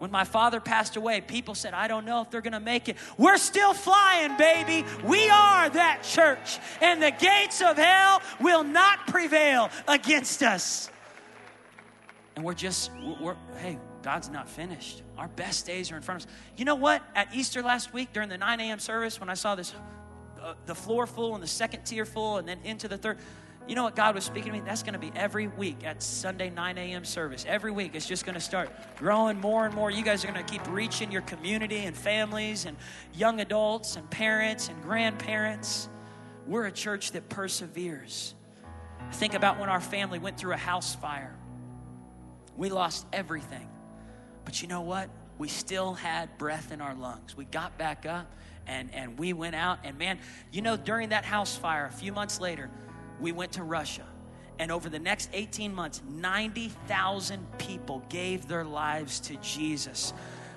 When 0.00 0.10
my 0.10 0.24
father 0.24 0.60
passed 0.60 0.96
away, 0.96 1.20
people 1.20 1.54
said, 1.54 1.74
I 1.74 1.86
don't 1.86 2.06
know 2.06 2.22
if 2.22 2.30
they're 2.30 2.40
going 2.40 2.54
to 2.54 2.58
make 2.58 2.88
it. 2.88 2.96
We're 3.18 3.36
still 3.36 3.74
flying, 3.74 4.34
baby. 4.38 4.86
We 5.04 5.28
are 5.28 5.68
that 5.68 6.04
church, 6.04 6.58
and 6.80 7.02
the 7.02 7.10
gates 7.10 7.60
of 7.60 7.76
hell 7.76 8.22
will 8.40 8.64
not 8.64 9.06
prevail 9.08 9.68
against 9.86 10.42
us. 10.42 10.90
And 12.34 12.46
we're 12.46 12.54
just, 12.54 12.90
we're, 13.20 13.36
hey, 13.58 13.78
God's 14.00 14.30
not 14.30 14.48
finished. 14.48 15.02
Our 15.18 15.28
best 15.28 15.66
days 15.66 15.92
are 15.92 15.96
in 15.96 16.02
front 16.02 16.24
of 16.24 16.30
us. 16.30 16.34
You 16.56 16.64
know 16.64 16.76
what? 16.76 17.02
At 17.14 17.34
Easter 17.34 17.60
last 17.60 17.92
week 17.92 18.14
during 18.14 18.30
the 18.30 18.38
9 18.38 18.58
a.m. 18.58 18.78
service, 18.78 19.20
when 19.20 19.28
I 19.28 19.34
saw 19.34 19.54
this, 19.54 19.74
uh, 20.40 20.54
the 20.64 20.74
floor 20.74 21.06
full 21.06 21.34
and 21.34 21.42
the 21.42 21.46
second 21.46 21.84
tier 21.84 22.06
full, 22.06 22.38
and 22.38 22.48
then 22.48 22.58
into 22.64 22.88
the 22.88 22.96
third, 22.96 23.18
you 23.68 23.74
know 23.74 23.84
what 23.84 23.94
God 23.94 24.14
was 24.14 24.24
speaking 24.24 24.52
to 24.52 24.58
me? 24.58 24.64
That's 24.64 24.82
going 24.82 24.94
to 24.94 24.98
be 24.98 25.12
every 25.14 25.46
week 25.46 25.84
at 25.84 26.02
Sunday 26.02 26.50
9 26.50 26.78
a.m. 26.78 27.04
service. 27.04 27.44
Every 27.46 27.70
week, 27.70 27.94
it's 27.94 28.06
just 28.06 28.24
going 28.24 28.34
to 28.34 28.40
start 28.40 28.70
growing 28.96 29.40
more 29.40 29.64
and 29.66 29.74
more. 29.74 29.90
You 29.90 30.02
guys 30.02 30.24
are 30.24 30.32
going 30.32 30.44
to 30.44 30.50
keep 30.50 30.66
reaching 30.68 31.12
your 31.12 31.22
community 31.22 31.84
and 31.84 31.96
families 31.96 32.66
and 32.66 32.76
young 33.14 33.40
adults 33.40 33.96
and 33.96 34.08
parents 34.10 34.68
and 34.68 34.82
grandparents. 34.82 35.88
We're 36.46 36.66
a 36.66 36.72
church 36.72 37.12
that 37.12 37.28
perseveres. 37.28 38.34
Think 39.12 39.34
about 39.34 39.58
when 39.58 39.68
our 39.68 39.80
family 39.80 40.18
went 40.18 40.36
through 40.36 40.52
a 40.52 40.58
house 40.58 40.94
fire. 40.94 41.36
We 42.56 42.70
lost 42.70 43.06
everything. 43.12 43.68
But 44.44 44.62
you 44.62 44.68
know 44.68 44.80
what? 44.80 45.10
We 45.38 45.48
still 45.48 45.94
had 45.94 46.36
breath 46.38 46.72
in 46.72 46.80
our 46.80 46.94
lungs. 46.94 47.36
We 47.36 47.44
got 47.44 47.78
back 47.78 48.04
up 48.04 48.34
and, 48.66 48.92
and 48.92 49.18
we 49.18 49.32
went 49.32 49.54
out. 49.54 49.78
And 49.84 49.96
man, 49.98 50.18
you 50.50 50.60
know, 50.60 50.76
during 50.76 51.10
that 51.10 51.24
house 51.24 51.56
fire, 51.56 51.86
a 51.86 51.92
few 51.92 52.12
months 52.12 52.40
later, 52.40 52.70
we 53.20 53.32
went 53.32 53.52
to 53.52 53.62
Russia. 53.62 54.06
And 54.58 54.70
over 54.70 54.88
the 54.88 54.98
next 54.98 55.30
18 55.32 55.74
months, 55.74 56.02
90,000 56.08 57.58
people 57.58 58.02
gave 58.08 58.46
their 58.46 58.64
lives 58.64 59.20
to 59.20 59.36
Jesus 59.36 60.12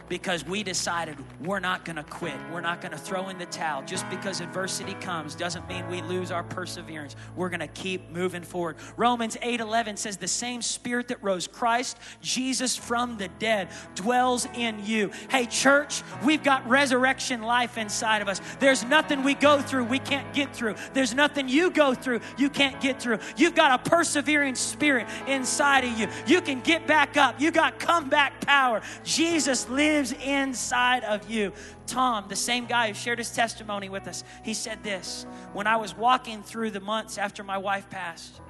because 0.09 0.45
we 0.45 0.63
decided 0.63 1.17
we're 1.41 1.59
not 1.59 1.85
going 1.85 1.95
to 1.95 2.03
quit. 2.03 2.35
We're 2.51 2.61
not 2.61 2.81
going 2.81 2.91
to 2.91 2.97
throw 2.97 3.29
in 3.29 3.37
the 3.37 3.45
towel. 3.45 3.83
Just 3.83 4.09
because 4.09 4.41
adversity 4.41 4.93
comes 4.95 5.35
doesn't 5.35 5.67
mean 5.67 5.87
we 5.87 6.01
lose 6.01 6.31
our 6.31 6.43
perseverance. 6.43 7.15
We're 7.35 7.49
going 7.49 7.61
to 7.61 7.67
keep 7.67 8.09
moving 8.11 8.43
forward. 8.43 8.77
Romans 8.97 9.37
8:11 9.41 9.97
says 9.97 10.17
the 10.17 10.27
same 10.27 10.61
spirit 10.61 11.07
that 11.07 11.23
rose 11.23 11.47
Christ 11.47 11.97
Jesus 12.21 12.75
from 12.75 13.17
the 13.17 13.29
dead 13.39 13.69
dwells 13.95 14.47
in 14.53 14.85
you. 14.85 15.11
Hey 15.29 15.45
church, 15.45 16.03
we've 16.23 16.43
got 16.43 16.67
resurrection 16.67 17.41
life 17.41 17.77
inside 17.77 18.21
of 18.21 18.27
us. 18.27 18.41
There's 18.59 18.83
nothing 18.83 19.23
we 19.23 19.33
go 19.33 19.61
through 19.61 19.85
we 19.85 19.99
can't 19.99 20.33
get 20.33 20.55
through. 20.55 20.75
There's 20.93 21.13
nothing 21.13 21.47
you 21.47 21.71
go 21.71 21.93
through 21.93 22.21
you 22.37 22.49
can't 22.49 22.79
get 22.81 23.01
through. 23.01 23.19
You've 23.37 23.55
got 23.55 23.79
a 23.79 23.89
persevering 23.89 24.55
spirit 24.55 25.07
inside 25.27 25.83
of 25.85 25.97
you. 25.97 26.07
You 26.27 26.41
can 26.41 26.61
get 26.61 26.87
back 26.87 27.17
up. 27.17 27.39
You 27.39 27.51
got 27.51 27.79
comeback 27.79 28.41
power. 28.41 28.81
Jesus 29.03 29.69
lives 29.69 29.92
lives 29.93 30.13
inside 30.23 31.03
of 31.03 31.29
you. 31.29 31.53
Tom, 31.85 32.25
the 32.27 32.35
same 32.35 32.65
guy 32.65 32.87
who 32.87 32.93
shared 32.93 33.19
his 33.19 33.31
testimony 33.31 33.89
with 33.89 34.07
us, 34.07 34.23
he 34.43 34.53
said 34.53 34.83
this 34.83 35.25
When 35.53 35.67
I 35.67 35.77
was 35.77 35.95
walking 35.95 36.43
through 36.43 36.71
the 36.71 36.79
months 36.79 37.17
after 37.17 37.43
my 37.43 37.57
wife 37.57 37.89
passed, 37.89 38.41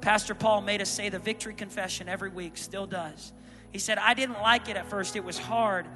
Pastor 0.00 0.34
Paul 0.34 0.62
made 0.62 0.82
us 0.82 0.90
say 0.90 1.08
the 1.08 1.18
victory 1.18 1.54
confession 1.54 2.08
every 2.08 2.30
week, 2.30 2.56
still 2.56 2.86
does. 2.86 3.32
He 3.70 3.78
said, 3.78 3.98
I 3.98 4.14
didn't 4.14 4.40
like 4.42 4.68
it 4.68 4.76
at 4.76 4.90
first, 4.90 5.16
it 5.16 5.24
was 5.24 5.38
hard. 5.38 5.86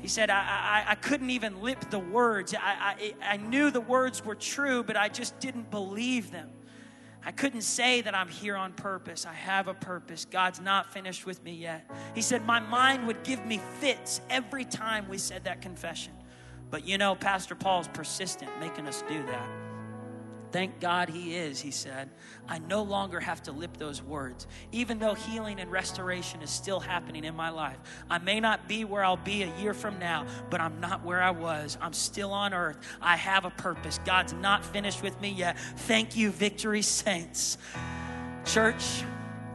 He 0.00 0.08
said, 0.08 0.30
I, 0.30 0.84
I, 0.86 0.92
I 0.92 0.94
couldn't 0.94 1.30
even 1.30 1.60
lip 1.60 1.90
the 1.90 1.98
words. 1.98 2.54
I, 2.54 3.14
I, 3.20 3.34
I 3.34 3.36
knew 3.36 3.70
the 3.70 3.82
words 3.82 4.24
were 4.24 4.34
true, 4.34 4.82
but 4.82 4.96
I 4.96 5.08
just 5.10 5.38
didn't 5.40 5.70
believe 5.70 6.30
them. 6.30 6.48
I 7.24 7.32
couldn't 7.32 7.62
say 7.62 8.00
that 8.00 8.14
I'm 8.14 8.28
here 8.28 8.56
on 8.56 8.72
purpose. 8.72 9.26
I 9.26 9.34
have 9.34 9.68
a 9.68 9.74
purpose. 9.74 10.24
God's 10.24 10.60
not 10.60 10.92
finished 10.92 11.26
with 11.26 11.42
me 11.44 11.52
yet. 11.52 11.88
He 12.14 12.22
said, 12.22 12.46
My 12.46 12.60
mind 12.60 13.06
would 13.06 13.22
give 13.24 13.44
me 13.44 13.60
fits 13.78 14.20
every 14.30 14.64
time 14.64 15.08
we 15.08 15.18
said 15.18 15.44
that 15.44 15.60
confession. 15.60 16.12
But 16.70 16.86
you 16.86 16.98
know, 16.98 17.14
Pastor 17.14 17.54
Paul's 17.54 17.88
persistent, 17.88 18.50
making 18.60 18.86
us 18.86 19.02
do 19.08 19.22
that. 19.26 19.69
Thank 20.52 20.80
God 20.80 21.08
He 21.08 21.36
is, 21.36 21.60
he 21.60 21.70
said. 21.70 22.10
I 22.48 22.58
no 22.58 22.82
longer 22.82 23.20
have 23.20 23.42
to 23.44 23.52
lip 23.52 23.76
those 23.76 24.02
words. 24.02 24.46
Even 24.72 24.98
though 24.98 25.14
healing 25.14 25.60
and 25.60 25.70
restoration 25.70 26.42
is 26.42 26.50
still 26.50 26.80
happening 26.80 27.24
in 27.24 27.36
my 27.36 27.50
life, 27.50 27.78
I 28.08 28.18
may 28.18 28.40
not 28.40 28.66
be 28.68 28.84
where 28.84 29.04
I'll 29.04 29.16
be 29.16 29.42
a 29.42 29.56
year 29.58 29.74
from 29.74 29.98
now, 29.98 30.26
but 30.50 30.60
I'm 30.60 30.80
not 30.80 31.04
where 31.04 31.22
I 31.22 31.30
was. 31.30 31.78
I'm 31.80 31.92
still 31.92 32.32
on 32.32 32.52
earth. 32.52 32.78
I 33.00 33.16
have 33.16 33.44
a 33.44 33.50
purpose. 33.50 34.00
God's 34.04 34.32
not 34.32 34.64
finished 34.64 35.02
with 35.02 35.20
me 35.20 35.30
yet. 35.30 35.58
Thank 35.58 36.16
you, 36.16 36.30
Victory 36.30 36.82
Saints. 36.82 37.56
Church, 38.44 39.04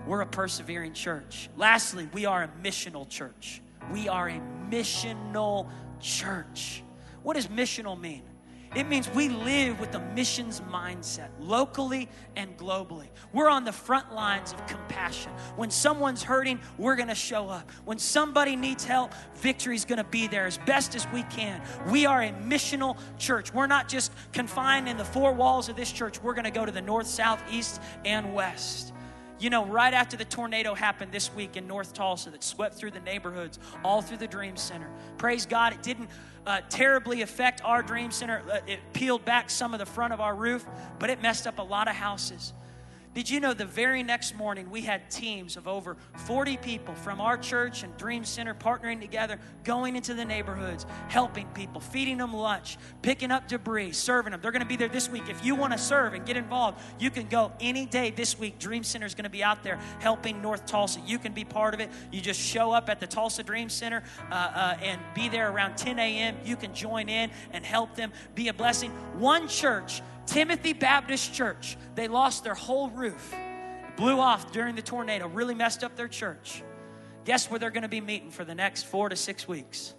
we're 0.07 0.21
a 0.21 0.27
persevering 0.27 0.93
church. 0.93 1.49
Lastly, 1.57 2.07
we 2.13 2.25
are 2.25 2.43
a 2.43 2.49
missional 2.63 3.09
church. 3.09 3.61
We 3.91 4.07
are 4.07 4.29
a 4.29 4.41
missional 4.69 5.69
church. 5.99 6.83
What 7.23 7.35
does 7.35 7.47
missional 7.47 7.99
mean? 7.99 8.23
It 8.75 8.89
means 8.89 9.09
we 9.09 9.29
live 9.29 9.79
with 9.79 9.95
a 9.95 9.99
missions 10.13 10.59
mindset, 10.69 11.29
locally 11.39 12.09
and 12.35 12.57
globally. 12.57 13.07
We're 13.31 13.49
on 13.49 13.63
the 13.63 13.71
front 13.71 14.13
lines 14.13 14.51
of 14.51 14.67
compassion. 14.67 15.31
When 15.55 15.71
someone's 15.71 16.21
hurting, 16.21 16.59
we're 16.77 16.97
going 16.97 17.07
to 17.07 17.15
show 17.15 17.47
up. 17.47 17.71
When 17.85 17.97
somebody 17.97 18.57
needs 18.57 18.83
help, 18.83 19.13
victory's 19.35 19.85
going 19.85 19.99
to 19.99 20.03
be 20.03 20.27
there 20.27 20.45
as 20.45 20.57
best 20.65 20.93
as 20.93 21.07
we 21.13 21.23
can. 21.23 21.61
We 21.89 22.05
are 22.05 22.21
a 22.21 22.33
missional 22.33 22.97
church. 23.17 23.53
We're 23.53 23.65
not 23.65 23.87
just 23.87 24.11
confined 24.33 24.89
in 24.89 24.97
the 24.97 25.05
four 25.05 25.31
walls 25.31 25.69
of 25.69 25.77
this 25.77 25.91
church, 25.91 26.21
we're 26.21 26.33
going 26.33 26.43
to 26.43 26.51
go 26.51 26.65
to 26.65 26.71
the 26.71 26.81
north, 26.81 27.07
south, 27.07 27.41
east, 27.49 27.81
and 28.03 28.33
west. 28.33 28.91
You 29.37 29.49
know, 29.49 29.65
right 29.65 29.93
after 29.93 30.15
the 30.15 30.25
tornado 30.25 30.73
happened 30.73 31.11
this 31.11 31.33
week 31.33 31.57
in 31.57 31.67
North 31.67 31.93
Tulsa 31.93 32.29
that 32.29 32.43
swept 32.43 32.75
through 32.75 32.91
the 32.91 33.01
neighborhoods, 33.01 33.59
all 33.83 34.01
through 34.01 34.17
the 34.17 34.27
Dream 34.27 34.55
Center, 34.55 34.89
praise 35.17 35.45
God, 35.45 35.73
it 35.73 35.83
didn't 35.83 36.09
uh, 36.45 36.61
terribly 36.69 37.21
affect 37.21 37.61
our 37.63 37.81
Dream 37.81 38.11
Center. 38.11 38.43
Uh, 38.51 38.59
it 38.67 38.79
peeled 38.93 39.25
back 39.25 39.49
some 39.49 39.73
of 39.73 39.79
the 39.79 39.85
front 39.85 40.13
of 40.13 40.21
our 40.21 40.35
roof, 40.35 40.65
but 40.99 41.09
it 41.09 41.21
messed 41.21 41.47
up 41.47 41.59
a 41.59 41.63
lot 41.63 41.87
of 41.87 41.95
houses. 41.95 42.53
Did 43.15 43.29
you 43.29 43.39
know 43.39 43.53
the 43.53 43.65
very 43.65 44.03
next 44.03 44.35
morning 44.35 44.69
we 44.69 44.81
had 44.81 45.09
teams 45.09 45.55
of 45.55 45.69
over 45.69 45.95
40 46.25 46.57
people 46.57 46.93
from 46.95 47.21
our 47.21 47.37
church 47.37 47.81
and 47.83 47.95
Dream 47.95 48.25
Center 48.25 48.53
partnering 48.53 48.99
together, 48.99 49.39
going 49.63 49.95
into 49.95 50.13
the 50.13 50.25
neighborhoods, 50.25 50.85
helping 51.07 51.47
people, 51.53 51.79
feeding 51.79 52.17
them 52.17 52.33
lunch, 52.33 52.77
picking 53.01 53.31
up 53.31 53.47
debris, 53.47 53.93
serving 53.93 54.31
them. 54.31 54.41
They're 54.41 54.51
going 54.51 54.63
to 54.63 54.67
be 54.67 54.75
there 54.75 54.89
this 54.89 55.09
week. 55.09 55.29
If 55.29 55.45
you 55.45 55.55
want 55.55 55.71
to 55.71 55.79
serve 55.79 56.13
and 56.13 56.25
get 56.25 56.35
involved, 56.35 56.81
you 56.99 57.09
can 57.09 57.27
go 57.27 57.53
any 57.61 57.85
day 57.85 58.11
this 58.11 58.37
week. 58.37 58.59
Dream 58.59 58.83
Center 58.83 59.05
is 59.05 59.15
going 59.15 59.23
to 59.23 59.29
be 59.29 59.45
out 59.45 59.63
there 59.63 59.79
helping 59.99 60.41
North 60.41 60.65
Tulsa. 60.65 60.99
You 61.05 61.17
can 61.17 61.31
be 61.31 61.45
part 61.45 61.73
of 61.73 61.79
it. 61.79 61.89
You 62.11 62.19
just 62.19 62.41
show 62.41 62.73
up 62.73 62.89
at 62.89 62.99
the 62.99 63.07
Tulsa 63.07 63.43
Dream 63.43 63.69
Center 63.69 64.03
uh, 64.29 64.33
uh, 64.33 64.77
and 64.81 64.99
be 65.13 65.29
there 65.29 65.49
around 65.49 65.77
10 65.77 65.99
a.m. 65.99 66.35
You 66.43 66.57
can 66.57 66.73
join 66.73 67.07
in 67.07 67.31
and 67.53 67.65
help 67.65 67.95
them 67.95 68.11
be 68.35 68.49
a 68.49 68.53
blessing. 68.53 68.91
One 69.17 69.47
church 69.47 70.01
Timothy 70.25 70.73
Baptist 70.73 71.33
Church, 71.33 71.77
they 71.95 72.07
lost 72.07 72.43
their 72.43 72.53
whole 72.53 72.89
roof. 72.89 73.33
Blew 73.95 74.19
off 74.19 74.51
during 74.51 74.75
the 74.75 74.81
tornado, 74.81 75.27
really 75.27 75.55
messed 75.55 75.83
up 75.83 75.95
their 75.95 76.07
church. 76.07 76.63
Guess 77.23 77.49
where 77.49 77.59
they're 77.59 77.71
going 77.71 77.83
to 77.83 77.89
be 77.89 78.01
meeting 78.01 78.29
for 78.29 78.43
the 78.43 78.55
next 78.55 78.83
four 78.83 79.09
to 79.09 79.15
six 79.15 79.47
weeks? 79.47 79.93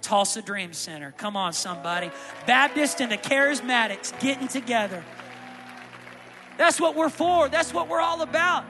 Tulsa 0.00 0.42
Dream 0.42 0.72
Center. 0.72 1.12
Come 1.16 1.36
on, 1.36 1.52
somebody. 1.52 2.10
Baptist 2.46 3.00
and 3.00 3.10
the 3.10 3.16
charismatics 3.16 4.18
getting 4.20 4.48
together. 4.48 5.04
That's 6.58 6.80
what 6.80 6.96
we're 6.96 7.08
for. 7.08 7.48
That's 7.48 7.72
what 7.72 7.88
we're 7.88 8.00
all 8.00 8.22
about. 8.22 8.64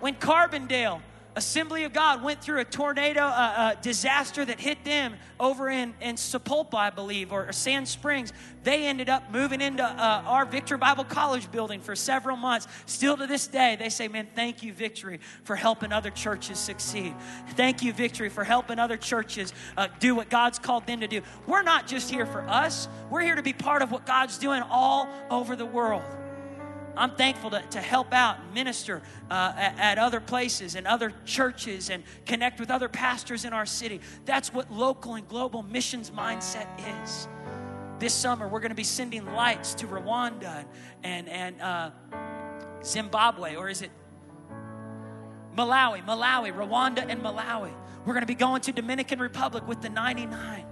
When 0.00 0.14
Carbondale 0.14 1.00
Assembly 1.36 1.84
of 1.84 1.92
God 1.92 2.22
went 2.22 2.42
through 2.42 2.60
a 2.60 2.64
tornado 2.64 3.20
uh, 3.20 3.74
disaster 3.74 4.44
that 4.44 4.58
hit 4.58 4.84
them 4.84 5.14
over 5.38 5.68
in, 5.68 5.94
in 6.00 6.16
Sapulpa, 6.16 6.74
I 6.74 6.90
believe, 6.90 7.32
or, 7.32 7.46
or 7.48 7.52
Sand 7.52 7.86
Springs. 7.86 8.32
They 8.64 8.86
ended 8.86 9.08
up 9.08 9.30
moving 9.32 9.60
into 9.60 9.84
uh, 9.84 10.22
our 10.26 10.44
Victory 10.44 10.78
Bible 10.78 11.04
College 11.04 11.50
building 11.52 11.80
for 11.80 11.94
several 11.94 12.36
months. 12.36 12.66
Still 12.86 13.16
to 13.16 13.26
this 13.26 13.46
day, 13.46 13.76
they 13.78 13.88
say, 13.88 14.08
Man, 14.08 14.26
thank 14.34 14.62
you, 14.62 14.72
Victory, 14.72 15.20
for 15.44 15.54
helping 15.54 15.92
other 15.92 16.10
churches 16.10 16.58
succeed. 16.58 17.14
Thank 17.50 17.82
you, 17.82 17.92
Victory, 17.92 18.30
for 18.30 18.42
helping 18.42 18.78
other 18.78 18.96
churches 18.96 19.52
uh, 19.76 19.88
do 20.00 20.14
what 20.14 20.28
God's 20.30 20.58
called 20.58 20.86
them 20.86 21.00
to 21.00 21.06
do. 21.06 21.22
We're 21.46 21.62
not 21.62 21.86
just 21.86 22.10
here 22.10 22.26
for 22.26 22.42
us, 22.48 22.88
we're 23.10 23.22
here 23.22 23.36
to 23.36 23.42
be 23.42 23.52
part 23.52 23.82
of 23.82 23.92
what 23.92 24.06
God's 24.06 24.38
doing 24.38 24.62
all 24.68 25.08
over 25.30 25.54
the 25.54 25.66
world. 25.66 26.02
I'm 26.98 27.12
thankful 27.12 27.50
to, 27.50 27.62
to 27.70 27.80
help 27.80 28.12
out 28.12 28.40
and 28.40 28.52
minister 28.54 29.02
uh, 29.30 29.52
at, 29.56 29.78
at 29.78 29.98
other 29.98 30.20
places 30.20 30.74
and 30.74 30.86
other 30.86 31.12
churches 31.24 31.90
and 31.90 32.02
connect 32.26 32.58
with 32.58 32.70
other 32.70 32.88
pastors 32.88 33.44
in 33.44 33.52
our 33.52 33.66
city. 33.66 34.00
That's 34.24 34.52
what 34.52 34.70
local 34.72 35.14
and 35.14 35.26
global 35.28 35.62
missions 35.62 36.10
mindset 36.10 36.66
is. 37.02 37.28
This 37.98 38.14
summer, 38.14 38.48
we're 38.48 38.60
going 38.60 38.70
to 38.70 38.76
be 38.76 38.84
sending 38.84 39.24
lights 39.26 39.74
to 39.74 39.86
Rwanda 39.86 40.64
and, 41.02 41.28
and 41.28 41.60
uh, 41.60 41.90
Zimbabwe, 42.84 43.56
or 43.56 43.68
is 43.68 43.82
it 43.82 43.90
Malawi, 45.56 46.04
Malawi, 46.04 46.52
Rwanda, 46.52 47.04
and 47.08 47.20
Malawi. 47.20 47.72
We're 48.04 48.14
going 48.14 48.22
to 48.22 48.26
be 48.26 48.36
going 48.36 48.60
to 48.62 48.72
Dominican 48.72 49.18
Republic 49.18 49.66
with 49.66 49.82
the 49.82 49.88
99. 49.88 50.64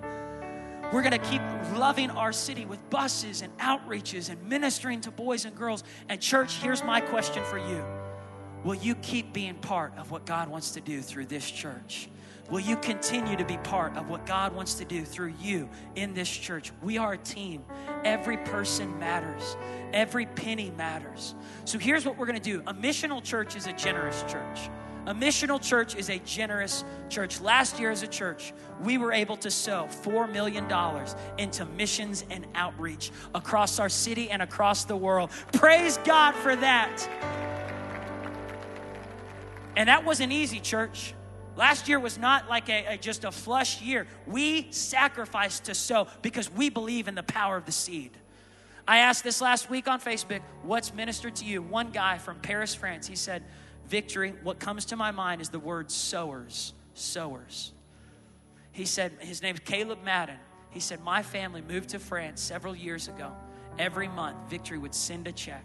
We're 0.93 1.03
going 1.03 1.13
to 1.13 1.19
keep 1.19 1.43
loving 1.75 2.11
our 2.11 2.33
city 2.33 2.65
with 2.65 2.89
buses 2.91 3.43
and 3.43 3.57
outreaches 3.59 4.31
and 4.31 4.43
ministering 4.49 5.01
to 5.03 5.11
boys 5.11 5.45
and 5.45 5.57
girls. 5.57 5.83
And, 6.09 6.21
church, 6.21 6.59
here's 6.59 6.85
my 6.85 7.01
question 7.01 7.43
for 7.45 7.59
you 7.59 7.85
Will 8.65 8.77
you 8.77 8.95
keep 8.97 9.33
being 9.33 9.55
part 9.55 9.93
of 9.97 10.11
what 10.11 10.27
God 10.27 10.49
wants 10.49 10.73
to 10.73 10.81
do 10.81 11.03
through 11.03 11.27
this 11.27 11.51
church? 11.51 12.09
Will 12.51 12.61
you 12.61 12.77
continue 12.77 13.37
to 13.37 13.45
be 13.45 13.57
part 13.59 13.97
of 13.97 14.09
what 14.09 14.25
God 14.25 14.55
wants 14.55 14.75
to 14.75 14.85
do 14.85 15.05
through 15.05 15.35
you 15.41 15.69
in 15.97 16.15
this 16.15 16.29
church? 16.29 16.71
We 16.81 16.97
are 16.97 17.15
a 17.15 17.19
team. 17.19 17.65
Every 18.05 18.37
person 18.37 18.97
matters, 19.01 19.57
every 19.93 20.27
penny 20.27 20.71
matters. 20.77 21.35
So 21.65 21.79
here's 21.79 22.07
what 22.07 22.17
we're 22.17 22.27
going 22.27 22.41
to 22.41 22.51
do 22.51 22.63
a 22.67 22.75
missional 22.75 23.23
church 23.23 23.57
is 23.57 23.67
a 23.67 23.73
generous 23.73 24.23
church. 24.29 24.71
A 25.07 25.15
missional 25.15 25.63
church 25.63 25.95
is 25.95 26.11
a 26.11 26.19
generous 26.19 26.85
church. 27.09 27.41
Last 27.41 27.79
year, 27.79 27.93
as 27.93 28.03
a 28.03 28.09
church, 28.09 28.53
we 28.83 28.99
were 28.99 29.13
able 29.13 29.37
to 29.37 29.53
sow 29.53 29.89
$4 30.03 30.31
million 30.33 30.67
into 31.39 31.65
missions 31.65 32.25
and 32.29 32.45
outreach 32.57 33.13
across 33.33 33.79
our 33.79 33.89
city 33.89 34.31
and 34.31 34.43
across 34.43 34.85
the 34.85 34.97
world. 34.97 35.31
Praise 35.53 35.99
God 35.99 36.35
for 36.35 36.57
that. 36.57 37.09
And 39.77 39.89
that 39.89 40.05
wasn't 40.05 40.33
easy, 40.33 40.59
church. 40.59 41.15
Last 41.55 41.89
year 41.89 42.01
was 42.01 42.19
not 42.19 42.49
like 42.49 42.69
a, 42.69 42.95
a, 42.95 42.99
just 42.99 43.25
a 43.25 43.31
flush 43.31 43.81
year. 43.81 44.09
We 44.27 44.73
sacrificed 44.73 45.65
to 45.65 45.75
sow 45.75 46.09
because 46.21 46.51
we 46.51 46.69
believe 46.69 47.07
in 47.07 47.15
the 47.15 47.23
power 47.23 47.57
of 47.57 47.65
the 47.65 47.73
seed. 47.73 48.11
I 48.89 48.99
asked 48.99 49.23
this 49.23 49.41
last 49.41 49.71
week 49.71 49.87
on 49.87 50.01
Facebook, 50.01 50.41
what's 50.63 50.93
ministered 50.93 51.37
to 51.37 51.45
you? 51.45 51.63
One 51.63 51.91
guy 51.91 52.19
from 52.19 52.41
Paris, 52.41 52.75
France, 52.75 53.07
he 53.07 53.17
said, 53.17 53.45
victory, 53.89 54.35
what 54.43 54.59
comes 54.59 54.87
to 54.87 54.97
my 54.97 55.11
mind 55.11 55.41
is 55.41 55.49
the 55.49 55.59
word 55.59 55.91
sowers. 55.91 56.75
Sowers. 56.95 57.73
He 58.73 58.85
said, 58.85 59.13
his 59.21 59.43
name's 59.43 59.61
Caleb 59.61 60.03
Madden. 60.05 60.37
He 60.71 60.81
said, 60.81 61.03
My 61.03 61.23
family 61.23 61.63
moved 61.63 61.91
to 61.91 61.99
France 61.99 62.41
several 62.41 62.77
years 62.77 63.09
ago. 63.09 63.33
Every 63.79 64.09
month, 64.09 64.37
Victory 64.51 64.79
would 64.79 64.95
send 64.95 65.27
a 65.27 65.33
check. 65.33 65.65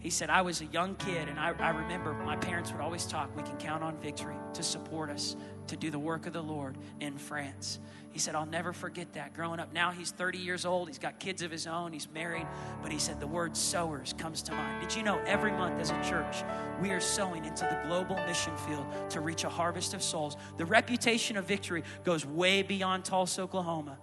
He 0.00 0.08
said, 0.08 0.30
I 0.30 0.42
was 0.42 0.62
a 0.62 0.66
young 0.66 0.94
kid, 0.96 1.28
and 1.28 1.38
I, 1.38 1.52
I 1.58 1.70
remember 1.70 2.14
my 2.14 2.36
parents 2.36 2.72
would 2.72 2.80
always 2.80 3.04
talk, 3.04 3.34
we 3.36 3.42
can 3.42 3.56
count 3.58 3.82
on 3.82 3.98
Victory 3.98 4.36
to 4.54 4.62
support 4.62 5.10
us, 5.10 5.36
to 5.66 5.76
do 5.76 5.90
the 5.90 5.98
work 5.98 6.26
of 6.26 6.32
the 6.32 6.42
Lord 6.42 6.78
in 7.00 7.18
France. 7.18 7.78
He 8.12 8.18
said, 8.18 8.34
I'll 8.34 8.46
never 8.46 8.72
forget 8.72 9.12
that 9.12 9.34
growing 9.34 9.60
up. 9.60 9.72
Now 9.72 9.90
he's 9.90 10.10
30 10.10 10.38
years 10.38 10.64
old. 10.64 10.88
He's 10.88 10.98
got 10.98 11.18
kids 11.20 11.42
of 11.42 11.50
his 11.50 11.66
own. 11.66 11.92
He's 11.92 12.08
married. 12.12 12.46
But 12.82 12.90
he 12.90 12.98
said, 12.98 13.20
the 13.20 13.26
word 13.26 13.56
sowers 13.56 14.14
comes 14.18 14.42
to 14.42 14.52
mind. 14.52 14.80
Did 14.80 14.96
you 14.96 15.02
know 15.02 15.20
every 15.26 15.52
month 15.52 15.80
as 15.80 15.90
a 15.90 16.02
church, 16.02 16.42
we 16.80 16.90
are 16.90 17.00
sowing 17.00 17.44
into 17.44 17.64
the 17.64 17.88
global 17.88 18.16
mission 18.26 18.56
field 18.56 18.86
to 19.10 19.20
reach 19.20 19.44
a 19.44 19.48
harvest 19.48 19.94
of 19.94 20.02
souls? 20.02 20.36
The 20.56 20.64
reputation 20.64 21.36
of 21.36 21.44
victory 21.44 21.84
goes 22.04 22.26
way 22.26 22.62
beyond 22.62 23.04
Tulsa, 23.04 23.42
Oklahoma 23.42 23.98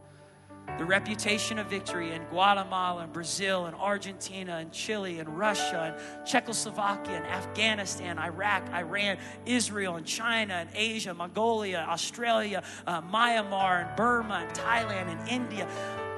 the 0.78 0.86
reputation 0.86 1.58
of 1.58 1.68
victory 1.68 2.12
in 2.12 2.24
Guatemala 2.26 3.04
and 3.04 3.14
Brazil 3.14 3.66
and 3.66 3.76
Argentina 3.76 4.58
and 4.58 4.72
Chile 4.72 5.20
and 5.20 5.38
Russia 5.38 5.96
and 5.96 6.28
Czechoslovakia 6.28 7.16
and 7.16 7.26
Afghanistan, 7.26 8.20
Iraq, 8.20 8.68
Iran, 8.74 9.18
Israel 9.46 9.96
and 9.96 10.06
China 10.06 10.54
and 10.54 10.70
Asia, 10.76 11.14
Mongolia, 11.14 11.86
Australia, 11.90 12.62
uh, 12.86 13.02
Myanmar 13.02 13.88
and 13.88 13.96
Burma 13.96 14.46
and 14.48 14.56
Thailand 14.56 15.08
and 15.08 15.30
India. 15.30 15.68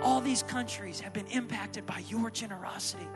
All 0.01 0.19
these 0.19 0.43
countries 0.43 0.99
have 0.99 1.13
been 1.13 1.27
impacted 1.27 1.85
by 1.85 2.03
your 2.09 2.29
generosity. 2.29 3.07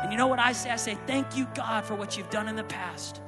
And 0.00 0.12
you 0.12 0.18
know 0.18 0.26
what 0.26 0.38
I 0.38 0.52
say? 0.52 0.70
I 0.70 0.76
say, 0.76 0.96
thank 1.06 1.36
you, 1.36 1.46
God, 1.54 1.84
for 1.84 1.94
what 1.94 2.16
you've 2.16 2.30
done 2.30 2.48
in 2.48 2.56
the 2.56 2.64
past 2.64 3.20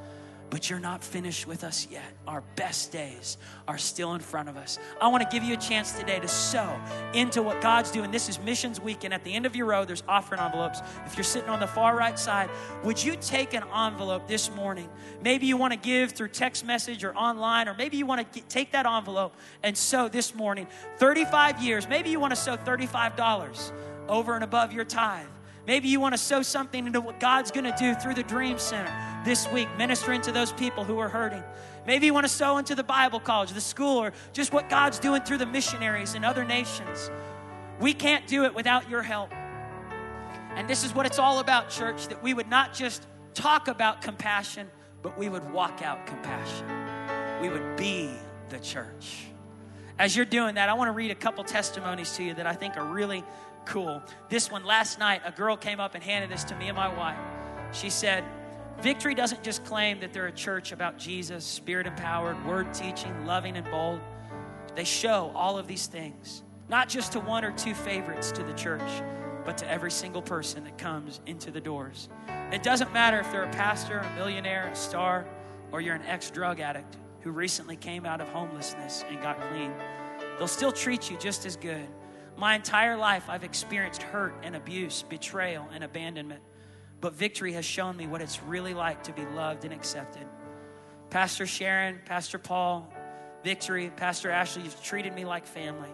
but 0.55 0.71
you're 0.71 0.79
not 0.79 1.03
finished 1.03 1.49
with 1.49 1.65
us 1.65 1.89
yet. 1.91 2.15
Our 2.29 2.41
best 2.55 2.93
days 2.93 3.39
are 3.67 3.77
still 3.77 4.15
in 4.15 4.21
front 4.21 4.49
of 4.49 4.57
us. 4.57 4.79
I 5.01 5.09
want 5.09 5.29
to 5.29 5.29
give 5.29 5.43
you 5.43 5.55
a 5.55 5.57
chance 5.57 5.99
today 5.99 6.21
to 6.21 6.29
sow 6.29 6.81
into 7.13 7.43
what 7.43 7.61
God's 7.61 7.91
doing. 7.91 8.13
This 8.13 8.29
is 8.29 8.39
Missions 8.39 8.81
Weekend. 8.81 9.13
At 9.13 9.25
the 9.25 9.35
end 9.35 9.47
of 9.47 9.57
your 9.57 9.67
row, 9.67 9.85
there's 9.85 10.05
offering 10.07 10.41
envelopes. 10.41 10.81
If 11.07 11.17
you're 11.17 11.25
sitting 11.25 11.51
on 11.51 11.59
the 11.59 11.67
far 11.67 11.97
right 11.97 12.17
side, 12.17 12.51
would 12.85 13.03
you 13.03 13.17
take 13.21 13.53
an 13.53 13.65
envelope 13.75 14.29
this 14.29 14.49
morning? 14.49 14.89
Maybe 15.25 15.47
you 15.47 15.57
want 15.57 15.73
to 15.73 15.77
give 15.77 16.13
through 16.13 16.29
text 16.29 16.65
message 16.65 17.03
or 17.03 17.13
online, 17.17 17.67
or 17.67 17.75
maybe 17.75 17.97
you 17.97 18.07
want 18.07 18.21
to 18.21 18.39
get, 18.39 18.49
take 18.49 18.71
that 18.71 18.87
envelope 18.87 19.35
and 19.65 19.77
sow 19.77 20.07
this 20.07 20.37
morning. 20.37 20.69
35 20.99 21.61
years, 21.61 21.89
maybe 21.89 22.11
you 22.11 22.21
want 22.21 22.31
to 22.31 22.41
sow 22.41 22.57
$35 22.57 23.73
over 24.09 24.37
and 24.37 24.45
above 24.45 24.73
your 24.73 24.85
tithe. 24.85 25.27
Maybe 25.67 25.89
you 25.89 25.99
want 25.99 26.13
to 26.13 26.19
sow 26.19 26.43
something 26.43 26.87
into 26.87 27.01
what 27.01 27.19
God's 27.19 27.51
going 27.51 27.65
to 27.65 27.75
do 27.79 27.95
through 27.95 28.15
the 28.15 28.23
Dream 28.23 28.59
Center 28.59 28.93
this 29.25 29.49
week, 29.51 29.69
ministering 29.79 30.21
to 30.23 30.33
those 30.33 30.53
people 30.53 30.85
who 30.85 30.99
are 30.99 31.09
hurting. 31.09 31.43
Maybe 31.87 32.07
you 32.07 32.15
want 32.15 32.25
to 32.25 32.33
sow 32.33 32.59
into 32.59 32.75
the 32.75 32.85
Bible 32.85 33.19
college, 33.19 33.53
the 33.53 33.61
school, 33.61 33.99
or 33.99 34.13
just 34.33 34.53
what 34.53 34.69
God's 34.69 34.99
doing 34.99 35.23
through 35.23 35.39
the 35.39 35.47
missionaries 35.47 36.15
in 36.15 36.25
other 36.25 36.45
nations. 36.45 37.11
We 37.81 37.95
can't 37.95 38.27
do 38.27 38.45
it 38.45 38.55
without 38.55 38.91
your 38.91 39.03
help. 39.03 39.33
And 40.55 40.69
this 40.69 40.85
is 40.85 40.95
what 40.95 41.07
it's 41.07 41.19
all 41.19 41.41
about, 41.41 41.71
church 41.71 42.09
that 42.09 42.23
we 42.23 42.35
would 42.35 42.49
not 42.49 42.75
just 42.75 43.07
talk 43.33 43.69
about 43.69 44.03
compassion, 44.03 44.69
but 45.03 45.19
we 45.19 45.29
would 45.29 45.51
walk 45.53 45.83
out 45.83 46.07
compassion. 46.07 46.67
We 47.41 47.49
would 47.49 47.77
be 47.77 48.11
the 48.51 48.59
church. 48.59 49.27
As 49.99 50.17
you're 50.17 50.27
doing 50.27 50.57
that, 50.57 50.69
I 50.69 50.75
want 50.75 50.89
to 50.89 50.93
read 50.93 51.11
a 51.11 51.15
couple 51.15 51.45
testimonies 51.45 52.17
to 52.17 52.25
you 52.25 52.35
that 52.35 52.47
I 52.47 52.55
think 52.55 52.77
are 52.77 52.85
really 52.85 53.25
cool. 53.65 54.03
This 54.29 54.51
one, 54.51 54.65
last 54.65 54.99
night, 54.99 55.23
a 55.25 55.33
girl 55.33 55.57
came 55.57 55.81
up 55.81 55.95
and 55.95 56.03
handed 56.03 56.31
this 56.31 56.45
to 56.45 56.57
me 56.57 56.69
and 56.69 56.77
my 56.77 56.95
wife. 56.95 57.19
She 57.73 57.91
said, 57.91 58.25
Victory 58.81 59.15
doesn't 59.15 59.43
just 59.43 59.65
claim 59.65 60.01
that 60.01 60.13
they're 60.13 60.27
a 60.27 60.33
church 60.33 60.73
about 60.73 60.99
Jesus, 60.99 61.45
spirit 61.45 61.87
empowered, 61.87 62.45
word 62.47 62.73
teaching, 62.75 63.27
loving, 63.27 63.57
and 63.57 63.71
bold. 63.71 64.01
They 64.75 64.85
show 64.85 65.33
all 65.35 65.59
of 65.59 65.67
these 65.67 65.87
things, 65.87 66.43
not 66.69 66.89
just 66.89 67.13
to 67.13 67.21
one 67.21 67.45
or 67.45 67.53
two 67.53 67.75
favorites 67.75 68.33
to 68.33 68.43
the 68.43 68.53
church, 68.55 69.03
but 69.45 69.57
to 69.59 69.71
every 69.71 69.91
single 69.91 70.23
person 70.23 70.65
that 70.65 70.79
comes 70.79 71.21
into 71.27 71.51
the 71.51 71.61
doors. 71.61 72.09
It 72.51 72.63
doesn't 72.63 72.93
matter 72.93 73.21
if 73.21 73.31
they're 73.31 73.45
a 73.45 73.51
pastor, 73.51 73.99
a 73.99 74.15
millionaire, 74.17 74.69
a 74.69 74.77
star, 74.77 75.27
or 75.73 75.81
you're 75.81 75.95
an 75.95 76.03
ex 76.07 76.31
drug 76.31 76.61
addict 76.61 76.97
who 77.21 77.31
recently 77.31 77.77
came 77.77 78.05
out 78.05 78.21
of 78.21 78.29
homelessness 78.29 79.05
and 79.09 79.21
got 79.23 79.41
clean. 79.51 79.73
They'll 80.39 80.49
still 80.49 80.73
treat 80.73 81.11
you 81.11 81.17
just 81.17 81.47
as 81.47 81.57
good. 81.57 81.87
My 82.37 82.57
entire 82.57 82.97
life, 82.97 83.25
I've 83.29 83.45
experienced 83.45 84.03
hurt 84.03 84.35
and 84.43 84.57
abuse, 84.57 85.05
betrayal 85.09 85.69
and 85.73 85.85
abandonment. 85.85 86.43
But 87.01 87.15
victory 87.15 87.53
has 87.53 87.65
shown 87.65 87.97
me 87.97 88.07
what 88.07 88.23
it's 88.23 88.43
really 88.43 88.75
like 88.75 89.05
to 89.05 89.13
be 89.13 89.25
loved 89.25 89.65
and 89.65 89.73
accepted. 89.73 90.27
Pastor 91.11 91.47
Sharon, 91.47 92.01
Pastor 92.05 92.39
Paul, 92.39 92.93
Victory, 93.45 93.91
Pastor 93.95 94.31
Ashley, 94.31 94.63
you've 94.63 94.83
treated 94.83 95.15
me 95.15 95.25
like 95.25 95.47
family. 95.47 95.91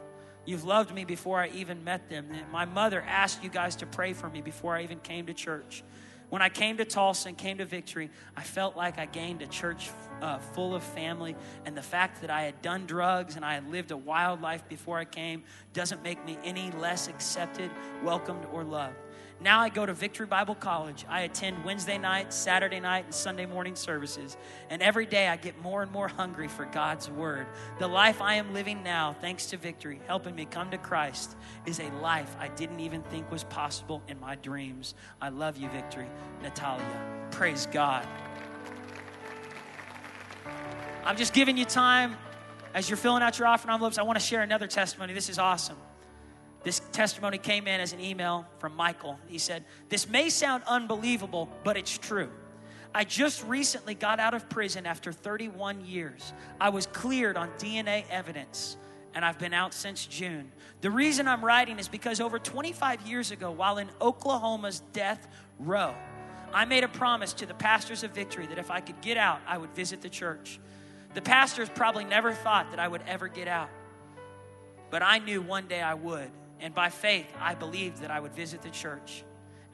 You've 0.46 0.64
loved 0.64 0.94
me 0.94 1.04
before 1.04 1.40
I 1.40 1.48
even 1.48 1.84
met 1.84 2.08
them. 2.08 2.28
My 2.50 2.64
mother 2.64 3.02
asked 3.06 3.42
you 3.42 3.50
guys 3.50 3.76
to 3.76 3.86
pray 3.86 4.14
for 4.14 4.30
me 4.30 4.40
before 4.40 4.76
I 4.76 4.82
even 4.82 5.00
came 5.00 5.26
to 5.26 5.34
church. 5.34 5.82
When 6.30 6.42
I 6.42 6.48
came 6.48 6.76
to 6.76 6.84
Tulsa 6.84 7.28
and 7.28 7.36
came 7.36 7.58
to 7.58 7.64
Victory, 7.64 8.08
I 8.36 8.42
felt 8.42 8.76
like 8.76 8.98
I 8.98 9.06
gained 9.06 9.42
a 9.42 9.48
church 9.48 9.90
uh, 10.22 10.38
full 10.38 10.76
of 10.76 10.82
family. 10.82 11.34
And 11.66 11.76
the 11.76 11.82
fact 11.82 12.20
that 12.20 12.30
I 12.30 12.42
had 12.42 12.62
done 12.62 12.86
drugs 12.86 13.34
and 13.34 13.44
I 13.44 13.54
had 13.54 13.68
lived 13.68 13.90
a 13.90 13.96
wild 13.96 14.40
life 14.40 14.66
before 14.68 14.96
I 14.96 15.04
came 15.04 15.42
doesn't 15.72 16.04
make 16.04 16.24
me 16.24 16.38
any 16.44 16.70
less 16.72 17.08
accepted, 17.08 17.70
welcomed, 18.04 18.46
or 18.52 18.62
loved. 18.62 18.96
Now 19.42 19.60
I 19.60 19.70
go 19.70 19.86
to 19.86 19.94
Victory 19.94 20.26
Bible 20.26 20.54
College. 20.54 21.06
I 21.08 21.22
attend 21.22 21.64
Wednesday 21.64 21.96
night, 21.96 22.34
Saturday 22.34 22.78
night, 22.78 23.06
and 23.06 23.14
Sunday 23.14 23.46
morning 23.46 23.74
services. 23.74 24.36
And 24.68 24.82
every 24.82 25.06
day 25.06 25.28
I 25.28 25.36
get 25.36 25.58
more 25.62 25.82
and 25.82 25.90
more 25.90 26.08
hungry 26.08 26.46
for 26.46 26.66
God's 26.66 27.08
Word. 27.10 27.46
The 27.78 27.88
life 27.88 28.20
I 28.20 28.34
am 28.34 28.52
living 28.52 28.82
now, 28.82 29.16
thanks 29.18 29.46
to 29.46 29.56
Victory, 29.56 30.02
helping 30.06 30.34
me 30.34 30.44
come 30.44 30.70
to 30.72 30.78
Christ, 30.78 31.36
is 31.64 31.80
a 31.80 31.88
life 32.02 32.36
I 32.38 32.48
didn't 32.48 32.80
even 32.80 33.02
think 33.04 33.30
was 33.30 33.44
possible 33.44 34.02
in 34.08 34.20
my 34.20 34.34
dreams. 34.34 34.94
I 35.22 35.30
love 35.30 35.56
you, 35.56 35.70
Victory. 35.70 36.08
Natalia. 36.42 37.28
Praise 37.30 37.66
God. 37.72 38.06
I'm 41.02 41.16
just 41.16 41.32
giving 41.32 41.56
you 41.56 41.64
time 41.64 42.14
as 42.74 42.90
you're 42.90 42.98
filling 42.98 43.22
out 43.22 43.38
your 43.38 43.48
offering 43.48 43.72
envelopes. 43.72 43.96
I 43.96 44.02
want 44.02 44.18
to 44.18 44.24
share 44.24 44.42
another 44.42 44.66
testimony. 44.66 45.14
This 45.14 45.30
is 45.30 45.38
awesome. 45.38 45.78
This 46.62 46.82
testimony 46.92 47.38
came 47.38 47.66
in 47.66 47.80
as 47.80 47.92
an 47.92 48.00
email 48.00 48.46
from 48.58 48.76
Michael. 48.76 49.18
He 49.26 49.38
said, 49.38 49.64
This 49.88 50.08
may 50.08 50.28
sound 50.28 50.62
unbelievable, 50.66 51.48
but 51.64 51.76
it's 51.76 51.96
true. 51.96 52.30
I 52.94 53.04
just 53.04 53.44
recently 53.44 53.94
got 53.94 54.20
out 54.20 54.34
of 54.34 54.48
prison 54.48 54.84
after 54.84 55.12
31 55.12 55.86
years. 55.86 56.32
I 56.60 56.70
was 56.70 56.86
cleared 56.86 57.36
on 57.36 57.48
DNA 57.52 58.04
evidence, 58.10 58.76
and 59.14 59.24
I've 59.24 59.38
been 59.38 59.54
out 59.54 59.72
since 59.72 60.04
June. 60.06 60.50
The 60.80 60.90
reason 60.90 61.28
I'm 61.28 61.44
writing 61.44 61.78
is 61.78 61.88
because 61.88 62.20
over 62.20 62.38
25 62.38 63.02
years 63.02 63.30
ago, 63.30 63.50
while 63.52 63.78
in 63.78 63.88
Oklahoma's 64.00 64.80
death 64.92 65.28
row, 65.58 65.94
I 66.52 66.64
made 66.64 66.82
a 66.82 66.88
promise 66.88 67.32
to 67.34 67.46
the 67.46 67.54
pastors 67.54 68.02
of 68.02 68.10
Victory 68.10 68.46
that 68.48 68.58
if 68.58 68.70
I 68.72 68.80
could 68.80 69.00
get 69.00 69.16
out, 69.16 69.40
I 69.46 69.56
would 69.56 69.70
visit 69.74 70.02
the 70.02 70.08
church. 70.08 70.58
The 71.14 71.22
pastors 71.22 71.68
probably 71.68 72.04
never 72.04 72.32
thought 72.32 72.70
that 72.70 72.80
I 72.80 72.88
would 72.88 73.02
ever 73.06 73.28
get 73.28 73.46
out, 73.46 73.70
but 74.90 75.02
I 75.02 75.18
knew 75.18 75.40
one 75.40 75.68
day 75.68 75.80
I 75.80 75.94
would. 75.94 76.30
And 76.60 76.74
by 76.74 76.90
faith, 76.90 77.26
I 77.40 77.54
believed 77.54 78.02
that 78.02 78.10
I 78.10 78.20
would 78.20 78.34
visit 78.34 78.62
the 78.62 78.70
church. 78.70 79.24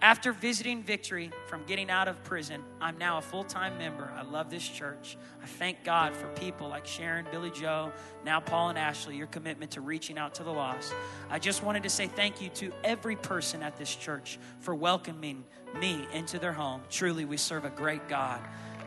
After 0.03 0.31
visiting 0.31 0.83
Victory 0.83 1.31
from 1.46 1.64
getting 1.64 1.90
out 1.90 2.07
of 2.07 2.22
prison, 2.22 2.62
I'm 2.83 2.99
now 2.99 3.16
a 3.16 3.22
full 3.22 3.44
time 3.44 3.79
member. 3.79 4.12
I 4.14 4.22
love 4.22 4.51
this 4.51 4.68
church. 4.68 5.16
I 5.42 5.46
thank 5.46 5.85
God 5.85 6.14
for 6.14 6.29
people 6.35 6.68
like 6.68 6.87
Sharon, 6.87 7.27
Billy 7.31 7.51
Joe, 7.51 7.92
now 8.25 8.38
Paul 8.38 8.68
and 8.68 8.79
Ashley, 8.79 9.16
your 9.16 9.27
commitment 9.27 9.70
to 9.72 9.81
reaching 9.81 10.18
out 10.18 10.35
to 10.35 10.44
the 10.44 10.51
lost. 10.51 10.94
I 11.31 11.38
just 11.38 11.62
wanted 11.62 11.83
to 11.85 11.88
say 11.88 12.09
thank 12.09 12.42
you 12.42 12.51
to 12.51 12.72
every 12.85 13.16
person 13.16 13.62
at 13.62 13.77
this 13.77 13.94
church 13.94 14.38
for 14.61 14.75
welcoming 14.75 15.44
me 15.81 16.07
into 16.12 16.38
their 16.38 16.53
home. 16.53 16.83
Truly, 16.90 17.25
we 17.25 17.38
serve 17.38 17.64
a 17.64 17.70
great 17.70 18.07
God. 18.07 18.40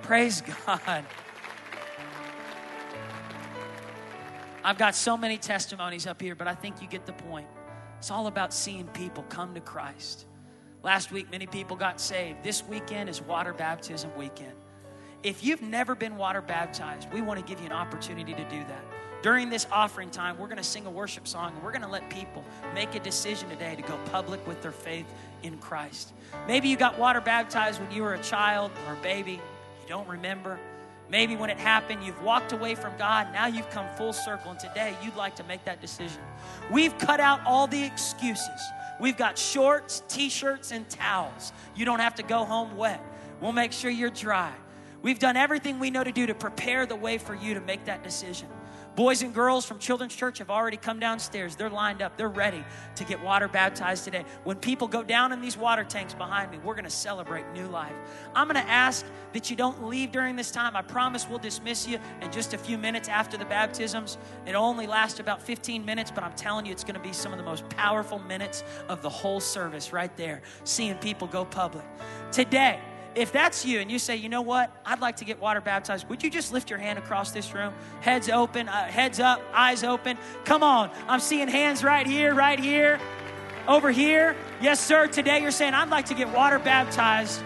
Praise 0.03 0.43
God. 0.67 1.05
I've 4.63 4.77
got 4.77 4.93
so 4.93 5.17
many 5.17 5.37
testimonies 5.37 6.05
up 6.05 6.21
here, 6.21 6.35
but 6.35 6.47
I 6.47 6.53
think 6.53 6.81
you 6.81 6.87
get 6.87 7.07
the 7.07 7.13
point. 7.13 7.47
It's 7.99 8.11
all 8.11 8.27
about 8.27 8.53
seeing 8.53 8.87
people 8.87 9.23
come 9.27 9.53
to 9.55 9.59
Christ. 9.59 10.25
Last 10.83 11.11
week, 11.11 11.29
many 11.29 11.45
people 11.45 11.75
got 11.75 11.99
saved. 11.99 12.41
This 12.43 12.63
weekend 12.63 13.09
is 13.09 13.21
water 13.21 13.51
baptism 13.51 14.09
weekend. 14.17 14.53
If 15.21 15.43
you've 15.43 15.61
never 15.61 15.95
been 15.95 16.15
water 16.15 16.41
baptized, 16.41 17.11
we 17.11 17.19
want 17.19 17.41
to 17.41 17.45
give 17.45 17.59
you 17.59 17.65
an 17.65 17.73
opportunity 17.73 18.33
to 18.33 18.43
do 18.45 18.59
that. 18.59 18.85
During 19.21 19.49
this 19.49 19.67
offering 19.69 20.09
time, 20.09 20.37
we're 20.37 20.47
going 20.47 20.59
to 20.59 20.63
sing 20.63 20.85
a 20.85 20.89
worship 20.89 21.27
song 21.27 21.51
and 21.53 21.61
we're 21.61 21.73
going 21.73 21.81
to 21.81 21.89
let 21.89 22.09
people 22.09 22.41
make 22.73 22.95
a 22.95 23.01
decision 23.01 23.49
today 23.49 23.75
to 23.75 23.81
go 23.81 23.99
public 24.11 24.47
with 24.47 24.61
their 24.61 24.71
faith 24.71 25.05
in 25.43 25.57
Christ. 25.57 26.13
Maybe 26.47 26.69
you 26.69 26.77
got 26.77 26.97
water 26.97 27.19
baptized 27.19 27.81
when 27.81 27.91
you 27.91 28.03
were 28.03 28.13
a 28.13 28.23
child 28.23 28.71
or 28.87 28.93
a 28.93 29.01
baby, 29.01 29.33
you 29.33 29.89
don't 29.89 30.07
remember. 30.07 30.57
Maybe 31.09 31.35
when 31.35 31.49
it 31.49 31.57
happened, 31.57 32.03
you've 32.03 32.21
walked 32.21 32.51
away 32.51 32.75
from 32.75 32.95
God. 32.97 33.33
Now 33.33 33.47
you've 33.47 33.69
come 33.71 33.87
full 33.97 34.13
circle, 34.13 34.51
and 34.51 34.59
today 34.59 34.95
you'd 35.03 35.15
like 35.15 35.35
to 35.37 35.43
make 35.43 35.65
that 35.65 35.81
decision. 35.81 36.21
We've 36.71 36.95
cut 36.99 37.19
out 37.19 37.41
all 37.45 37.65
the 37.65 37.83
excuses. 37.83 38.61
We've 38.99 39.17
got 39.17 39.37
shorts, 39.37 40.03
t 40.07 40.29
shirts, 40.29 40.71
and 40.71 40.87
towels. 40.89 41.51
You 41.75 41.85
don't 41.85 41.99
have 41.99 42.15
to 42.15 42.23
go 42.23 42.45
home 42.45 42.77
wet. 42.77 43.01
We'll 43.41 43.53
make 43.53 43.71
sure 43.71 43.89
you're 43.89 44.09
dry. 44.09 44.53
We've 45.01 45.19
done 45.19 45.37
everything 45.37 45.79
we 45.79 45.89
know 45.89 46.03
to 46.03 46.11
do 46.11 46.27
to 46.27 46.35
prepare 46.35 46.85
the 46.85 46.95
way 46.95 47.17
for 47.17 47.33
you 47.33 47.53
to 47.53 47.61
make 47.61 47.85
that 47.85 48.03
decision. 48.03 48.49
Boys 48.99 49.21
and 49.21 49.33
girls 49.33 49.65
from 49.65 49.79
Children's 49.79 50.13
Church 50.13 50.39
have 50.39 50.49
already 50.49 50.75
come 50.75 50.99
downstairs. 50.99 51.55
They're 51.55 51.69
lined 51.69 52.01
up. 52.01 52.17
They're 52.17 52.27
ready 52.27 52.65
to 52.97 53.05
get 53.05 53.23
water 53.23 53.47
baptized 53.47 54.03
today. 54.03 54.25
When 54.43 54.57
people 54.57 54.89
go 54.89 55.03
down 55.03 55.31
in 55.31 55.39
these 55.39 55.55
water 55.55 55.85
tanks 55.85 56.13
behind 56.13 56.51
me, 56.51 56.57
we're 56.57 56.73
going 56.73 56.83
to 56.83 56.89
celebrate 56.89 57.49
new 57.53 57.67
life. 57.67 57.93
I'm 58.35 58.49
going 58.49 58.61
to 58.61 58.69
ask 58.69 59.05
that 59.31 59.49
you 59.49 59.55
don't 59.55 59.85
leave 59.85 60.11
during 60.11 60.35
this 60.35 60.51
time. 60.51 60.75
I 60.75 60.81
promise 60.81 61.29
we'll 61.29 61.39
dismiss 61.39 61.87
you 61.87 61.97
in 62.21 62.29
just 62.29 62.53
a 62.53 62.57
few 62.57 62.77
minutes 62.77 63.07
after 63.07 63.37
the 63.37 63.45
baptisms. 63.45 64.17
It'll 64.45 64.65
only 64.65 64.85
last 64.85 65.21
about 65.21 65.41
15 65.41 65.85
minutes, 65.85 66.11
but 66.11 66.25
I'm 66.25 66.33
telling 66.33 66.65
you, 66.65 66.73
it's 66.73 66.83
going 66.83 66.95
to 66.95 66.99
be 66.99 67.13
some 67.13 67.31
of 67.31 67.37
the 67.37 67.45
most 67.45 67.69
powerful 67.69 68.19
minutes 68.19 68.65
of 68.89 69.01
the 69.01 69.09
whole 69.09 69.39
service 69.39 69.93
right 69.93 70.13
there, 70.17 70.41
seeing 70.65 70.95
people 70.95 71.25
go 71.25 71.45
public. 71.45 71.85
Today, 72.33 72.81
if 73.19 73.33
that's 73.33 73.65
you 73.65 73.81
and 73.81 73.91
you 73.91 73.99
say, 73.99 74.15
you 74.15 74.29
know 74.29 74.41
what, 74.41 74.71
I'd 74.85 75.01
like 75.01 75.17
to 75.17 75.25
get 75.25 75.41
water 75.41 75.59
baptized, 75.59 76.07
would 76.07 76.23
you 76.23 76.29
just 76.29 76.53
lift 76.53 76.69
your 76.69 76.79
hand 76.79 76.97
across 76.97 77.31
this 77.31 77.53
room? 77.53 77.73
Heads 77.99 78.29
open, 78.29 78.69
uh, 78.69 78.85
heads 78.85 79.19
up, 79.19 79.41
eyes 79.53 79.83
open. 79.83 80.17
Come 80.45 80.63
on. 80.63 80.89
I'm 81.05 81.19
seeing 81.19 81.49
hands 81.49 81.83
right 81.83 82.07
here, 82.07 82.33
right 82.33 82.57
here, 82.57 82.97
over 83.67 83.91
here. 83.91 84.37
Yes, 84.61 84.79
sir. 84.79 85.07
Today 85.07 85.41
you're 85.41 85.51
saying, 85.51 85.73
I'd 85.73 85.89
like 85.89 86.05
to 86.05 86.13
get 86.13 86.29
water 86.29 86.59
baptized. 86.59 87.43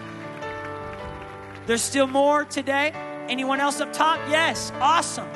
There's 1.66 1.82
still 1.82 2.06
more 2.06 2.44
today. 2.44 2.92
Anyone 3.28 3.58
else 3.58 3.80
up 3.80 3.92
top? 3.92 4.20
Yes. 4.30 4.70
Awesome. 4.80 5.28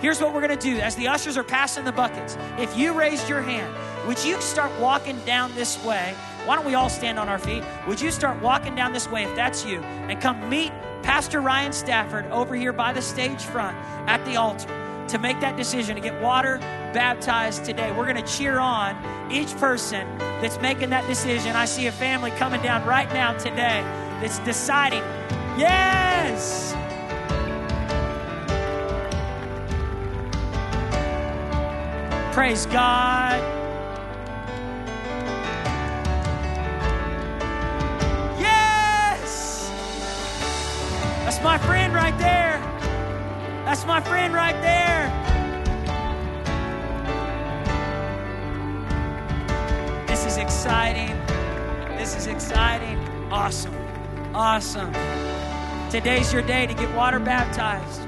Here's 0.00 0.20
what 0.20 0.34
we're 0.34 0.44
going 0.44 0.58
to 0.58 0.70
do 0.74 0.80
as 0.80 0.96
the 0.96 1.06
ushers 1.06 1.36
are 1.36 1.44
passing 1.44 1.84
the 1.84 1.92
buckets. 1.92 2.36
If 2.58 2.76
you 2.76 2.94
raised 2.94 3.28
your 3.28 3.42
hand, 3.42 3.72
would 4.08 4.22
you 4.24 4.40
start 4.40 4.72
walking 4.80 5.20
down 5.20 5.54
this 5.54 5.82
way? 5.84 6.16
Why 6.44 6.56
don't 6.56 6.66
we 6.66 6.74
all 6.74 6.90
stand 6.90 7.18
on 7.18 7.28
our 7.28 7.38
feet? 7.38 7.64
Would 7.88 8.00
you 8.00 8.10
start 8.10 8.40
walking 8.42 8.74
down 8.74 8.92
this 8.92 9.08
way 9.08 9.24
if 9.24 9.34
that's 9.34 9.64
you 9.64 9.80
and 9.80 10.20
come 10.20 10.48
meet 10.48 10.72
Pastor 11.02 11.40
Ryan 11.40 11.72
Stafford 11.72 12.26
over 12.26 12.54
here 12.54 12.72
by 12.72 12.92
the 12.92 13.00
stage 13.00 13.42
front 13.42 13.76
at 14.06 14.22
the 14.26 14.36
altar 14.36 14.68
to 15.08 15.18
make 15.18 15.40
that 15.40 15.56
decision 15.56 15.94
to 15.94 16.02
get 16.02 16.20
water 16.20 16.58
baptized 16.92 17.64
today? 17.64 17.92
We're 17.92 18.04
going 18.04 18.22
to 18.22 18.30
cheer 18.30 18.58
on 18.58 18.96
each 19.32 19.56
person 19.56 20.06
that's 20.18 20.60
making 20.60 20.90
that 20.90 21.06
decision. 21.06 21.56
I 21.56 21.64
see 21.64 21.86
a 21.86 21.92
family 21.92 22.30
coming 22.32 22.60
down 22.60 22.84
right 22.84 23.10
now 23.14 23.32
today 23.38 23.80
that's 24.20 24.38
deciding, 24.40 25.02
yes! 25.56 26.74
Praise 32.34 32.66
God. 32.66 33.63
My 41.44 41.58
friend 41.58 41.92
right 41.92 42.16
there. 42.16 42.58
That's 43.66 43.84
my 43.84 44.00
friend 44.00 44.32
right 44.32 44.58
there. 44.62 45.12
This 50.06 50.24
is 50.24 50.38
exciting. 50.38 51.14
This 51.98 52.16
is 52.16 52.28
exciting. 52.28 52.96
Awesome. 53.30 53.74
Awesome. 54.34 54.90
Today's 55.90 56.32
your 56.32 56.40
day 56.40 56.66
to 56.66 56.72
get 56.72 56.90
water 56.94 57.18
baptized. 57.18 58.00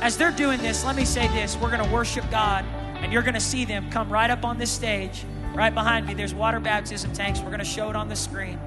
As 0.00 0.16
they're 0.16 0.32
doing 0.32 0.60
this, 0.62 0.82
let 0.82 0.96
me 0.96 1.04
say 1.04 1.28
this. 1.28 1.58
We're 1.58 1.70
going 1.70 1.84
to 1.84 1.92
worship 1.92 2.24
God, 2.30 2.64
and 3.02 3.12
you're 3.12 3.22
going 3.22 3.34
to 3.34 3.40
see 3.40 3.66
them 3.66 3.90
come 3.90 4.10
right 4.10 4.30
up 4.30 4.46
on 4.46 4.56
this 4.56 4.70
stage. 4.70 5.26
Right 5.54 5.74
behind 5.74 6.06
me, 6.06 6.14
there's 6.14 6.34
water 6.34 6.58
baptism 6.58 7.12
tanks. 7.12 7.40
We're 7.40 7.48
going 7.48 7.58
to 7.58 7.66
show 7.66 7.90
it 7.90 7.96
on 7.96 8.08
the 8.08 8.16
screen. 8.16 8.58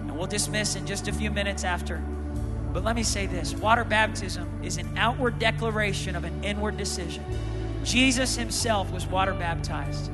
And 0.00 0.16
we'll 0.16 0.26
dismiss 0.26 0.74
in 0.74 0.86
just 0.86 1.06
a 1.06 1.12
few 1.12 1.30
minutes 1.30 1.64
after. 1.64 2.02
But 2.74 2.82
let 2.82 2.96
me 2.96 3.04
say 3.04 3.26
this 3.26 3.54
water 3.54 3.84
baptism 3.84 4.60
is 4.64 4.78
an 4.78 4.98
outward 4.98 5.38
declaration 5.38 6.16
of 6.16 6.24
an 6.24 6.42
inward 6.42 6.76
decision. 6.76 7.24
Jesus 7.84 8.34
himself 8.34 8.90
was 8.90 9.06
water 9.06 9.32
baptized. 9.32 10.10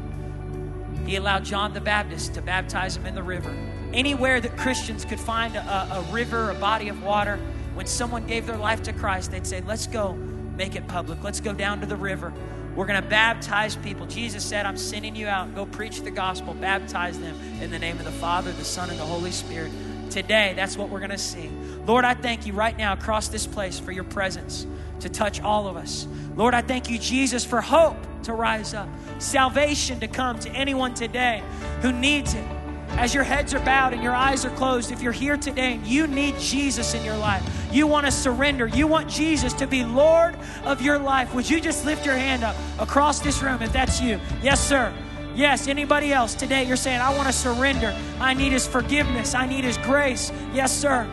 He 1.07 1.17
allowed 1.17 1.45
John 1.45 1.73
the 1.73 1.81
Baptist 1.81 2.35
to 2.35 2.43
baptize 2.43 2.97
him 2.97 3.07
in 3.07 3.15
the 3.15 3.23
river. 3.23 3.57
Anywhere 3.95 4.43
that 4.43 4.59
Christians 4.59 5.07
could 5.07 5.19
find 5.19 5.57
a, 5.57 5.61
a 5.61 6.13
river, 6.13 6.51
a 6.51 6.55
body 6.55 6.91
of 6.91 7.03
water, 7.03 7.39
when 7.75 7.87
someone 7.87 8.27
gave 8.27 8.47
their 8.47 8.59
life 8.59 8.83
to 8.83 8.93
Christ, 8.93 9.31
they'd 9.31 9.47
say, 9.47 9.63
Let's 9.63 9.87
go 9.87 10.13
make 10.13 10.77
it 10.77 10.87
public. 10.87 11.25
Let's 11.25 11.41
go 11.41 11.55
down 11.55 11.81
to 11.81 11.87
the 11.87 11.97
river. 11.97 12.31
We're 12.77 12.87
going 12.87 13.03
to 13.03 13.09
baptize 13.09 13.75
people. 13.77 14.07
Jesus 14.07 14.45
said, 14.45 14.67
I'm 14.67 14.77
sending 14.77 15.17
you 15.17 15.27
out. 15.27 15.55
Go 15.55 15.65
preach 15.65 16.03
the 16.03 16.11
gospel, 16.11 16.53
baptize 16.55 17.19
them 17.19 17.37
in 17.61 17.71
the 17.71 17.79
name 17.79 17.99
of 17.99 18.05
the 18.05 18.13
Father, 18.13 18.53
the 18.53 18.65
Son, 18.65 18.91
and 18.91 18.99
the 18.99 19.05
Holy 19.05 19.31
Spirit. 19.33 19.73
Today, 20.11 20.53
that's 20.55 20.77
what 20.77 20.89
we're 20.89 20.99
going 20.99 21.11
to 21.11 21.19
see. 21.19 21.51
Lord, 21.87 22.05
I 22.05 22.15
thank 22.15 22.47
you 22.47 22.53
right 22.53 22.77
now 22.77 22.93
across 22.93 23.29
this 23.29 23.47
place 23.47 23.79
for 23.79 23.93
your 23.93 24.05
presence 24.05 24.67
to 25.01 25.09
touch 25.09 25.41
all 25.41 25.67
of 25.67 25.77
us. 25.77 26.07
Lord, 26.37 26.53
I 26.53 26.63
thank 26.63 26.91
you, 26.91 26.99
Jesus, 26.99 27.45
for 27.45 27.61
hope 27.61 27.97
to 28.25 28.35
rise 28.35 28.75
up, 28.75 28.89
salvation 29.19 30.01
to 30.01 30.09
come 30.09 30.39
to 30.41 30.51
anyone 30.51 30.95
today 30.95 31.43
who 31.81 31.93
needs 31.93 32.35
it. 32.35 32.45
As 32.91 33.15
your 33.15 33.23
heads 33.23 33.55
are 33.55 33.61
bowed 33.61 33.93
and 33.93 34.03
your 34.03 34.15
eyes 34.15 34.45
are 34.45 34.51
closed, 34.51 34.91
if 34.91 35.01
you're 35.01 35.13
here 35.13 35.37
today 35.37 35.75
and 35.75 35.87
you 35.87 36.07
need 36.09 36.37
Jesus 36.39 36.93
in 36.93 37.05
your 37.05 37.17
life, 37.17 37.43
you 37.73 37.87
want 37.87 38.05
to 38.07 38.13
surrender, 38.13 38.67
you 38.67 38.87
want 38.89 39.09
Jesus 39.09 39.53
to 39.55 39.67
be 39.67 39.85
Lord 39.85 40.37
of 40.65 40.83
your 40.83 40.99
life, 40.99 41.33
would 41.33 41.49
you 41.49 41.61
just 41.61 41.87
lift 41.87 42.05
your 42.05 42.17
hand 42.17 42.43
up 42.43 42.57
across 42.81 43.21
this 43.21 43.43
room 43.43 43.63
if 43.63 43.73
that's 43.73 44.01
you? 44.01 44.19
Yes, 44.43 44.61
sir. 44.67 44.93
Yes, 45.41 45.69
anybody 45.69 46.13
else 46.13 46.35
today, 46.35 46.65
you're 46.65 46.77
saying, 46.77 47.01
I 47.01 47.17
want 47.17 47.27
to 47.27 47.33
surrender. 47.33 47.97
I 48.21 48.35
need 48.35 48.53
His 48.53 48.67
forgiveness. 48.67 49.35
I 49.35 49.47
need 49.47 49.65
His 49.65 49.79
grace. 49.79 50.31
Yes, 50.53 50.71
sir. 50.71 51.09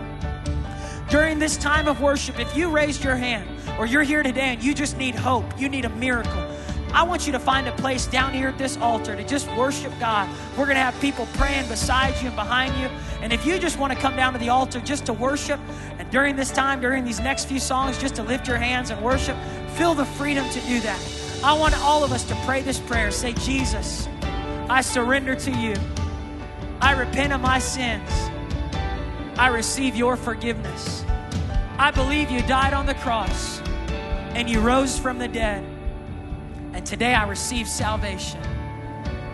During 1.09 1.39
this 1.39 1.55
time 1.55 1.87
of 1.87 2.01
worship, 2.01 2.37
if 2.37 2.53
you 2.53 2.69
raised 2.69 3.05
your 3.05 3.15
hand 3.15 3.47
or 3.79 3.85
you're 3.85 4.03
here 4.03 4.23
today 4.23 4.49
and 4.49 4.61
you 4.61 4.73
just 4.73 4.97
need 4.97 5.15
hope, 5.15 5.45
you 5.57 5.69
need 5.69 5.85
a 5.85 5.89
miracle, 5.91 6.45
I 6.91 7.03
want 7.03 7.25
you 7.25 7.31
to 7.31 7.39
find 7.39 7.69
a 7.69 7.71
place 7.77 8.05
down 8.05 8.33
here 8.33 8.49
at 8.49 8.57
this 8.57 8.75
altar 8.75 9.15
to 9.15 9.23
just 9.23 9.47
worship 9.55 9.97
God. 9.97 10.27
We're 10.57 10.65
going 10.65 10.75
to 10.75 10.83
have 10.83 10.99
people 10.99 11.25
praying 11.35 11.69
beside 11.69 12.21
you 12.21 12.27
and 12.27 12.35
behind 12.35 12.75
you. 12.81 12.89
And 13.21 13.31
if 13.31 13.45
you 13.45 13.57
just 13.57 13.79
want 13.79 13.93
to 13.93 13.99
come 13.99 14.17
down 14.17 14.33
to 14.33 14.39
the 14.39 14.49
altar 14.49 14.81
just 14.81 15.05
to 15.05 15.13
worship, 15.13 15.61
and 15.99 16.09
during 16.11 16.35
this 16.35 16.51
time, 16.51 16.81
during 16.81 17.05
these 17.05 17.21
next 17.21 17.45
few 17.45 17.61
songs, 17.61 17.97
just 17.97 18.15
to 18.15 18.23
lift 18.23 18.45
your 18.45 18.57
hands 18.57 18.89
and 18.89 19.01
worship, 19.01 19.37
feel 19.77 19.93
the 19.93 20.03
freedom 20.03 20.49
to 20.49 20.59
do 20.67 20.81
that. 20.81 20.99
I 21.45 21.57
want 21.57 21.79
all 21.79 22.03
of 22.03 22.11
us 22.11 22.25
to 22.25 22.35
pray 22.45 22.61
this 22.61 22.79
prayer. 22.79 23.09
Say, 23.11 23.31
Jesus, 23.33 24.09
I 24.69 24.81
surrender 24.81 25.33
to 25.33 25.51
you. 25.51 25.75
I 26.81 26.91
repent 26.91 27.31
of 27.31 27.39
my 27.39 27.57
sins. 27.57 28.09
I 29.37 29.47
receive 29.47 29.95
your 29.95 30.17
forgiveness. 30.17 31.05
I 31.77 31.91
believe 31.91 32.29
you 32.29 32.41
died 32.41 32.73
on 32.73 32.85
the 32.85 32.95
cross 32.95 33.61
and 34.35 34.49
you 34.49 34.59
rose 34.59 34.99
from 34.99 35.19
the 35.19 35.27
dead. 35.27 35.63
And 36.73 36.85
today 36.85 37.13
I 37.13 37.27
receive 37.27 37.67
salvation. 37.67 38.41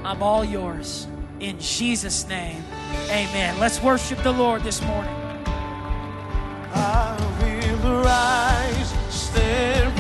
I'm 0.04 0.22
all 0.22 0.46
yours. 0.46 1.08
In 1.40 1.60
Jesus' 1.60 2.28
name, 2.28 2.64
amen. 3.10 3.60
Let's 3.60 3.82
worship 3.82 4.22
the 4.24 4.32
Lord 4.32 4.62
this 4.62 4.82
morning. 4.84 5.16
I 6.76 7.18
will 7.84 8.04
rise, 8.04 8.94
stand. 9.10 9.93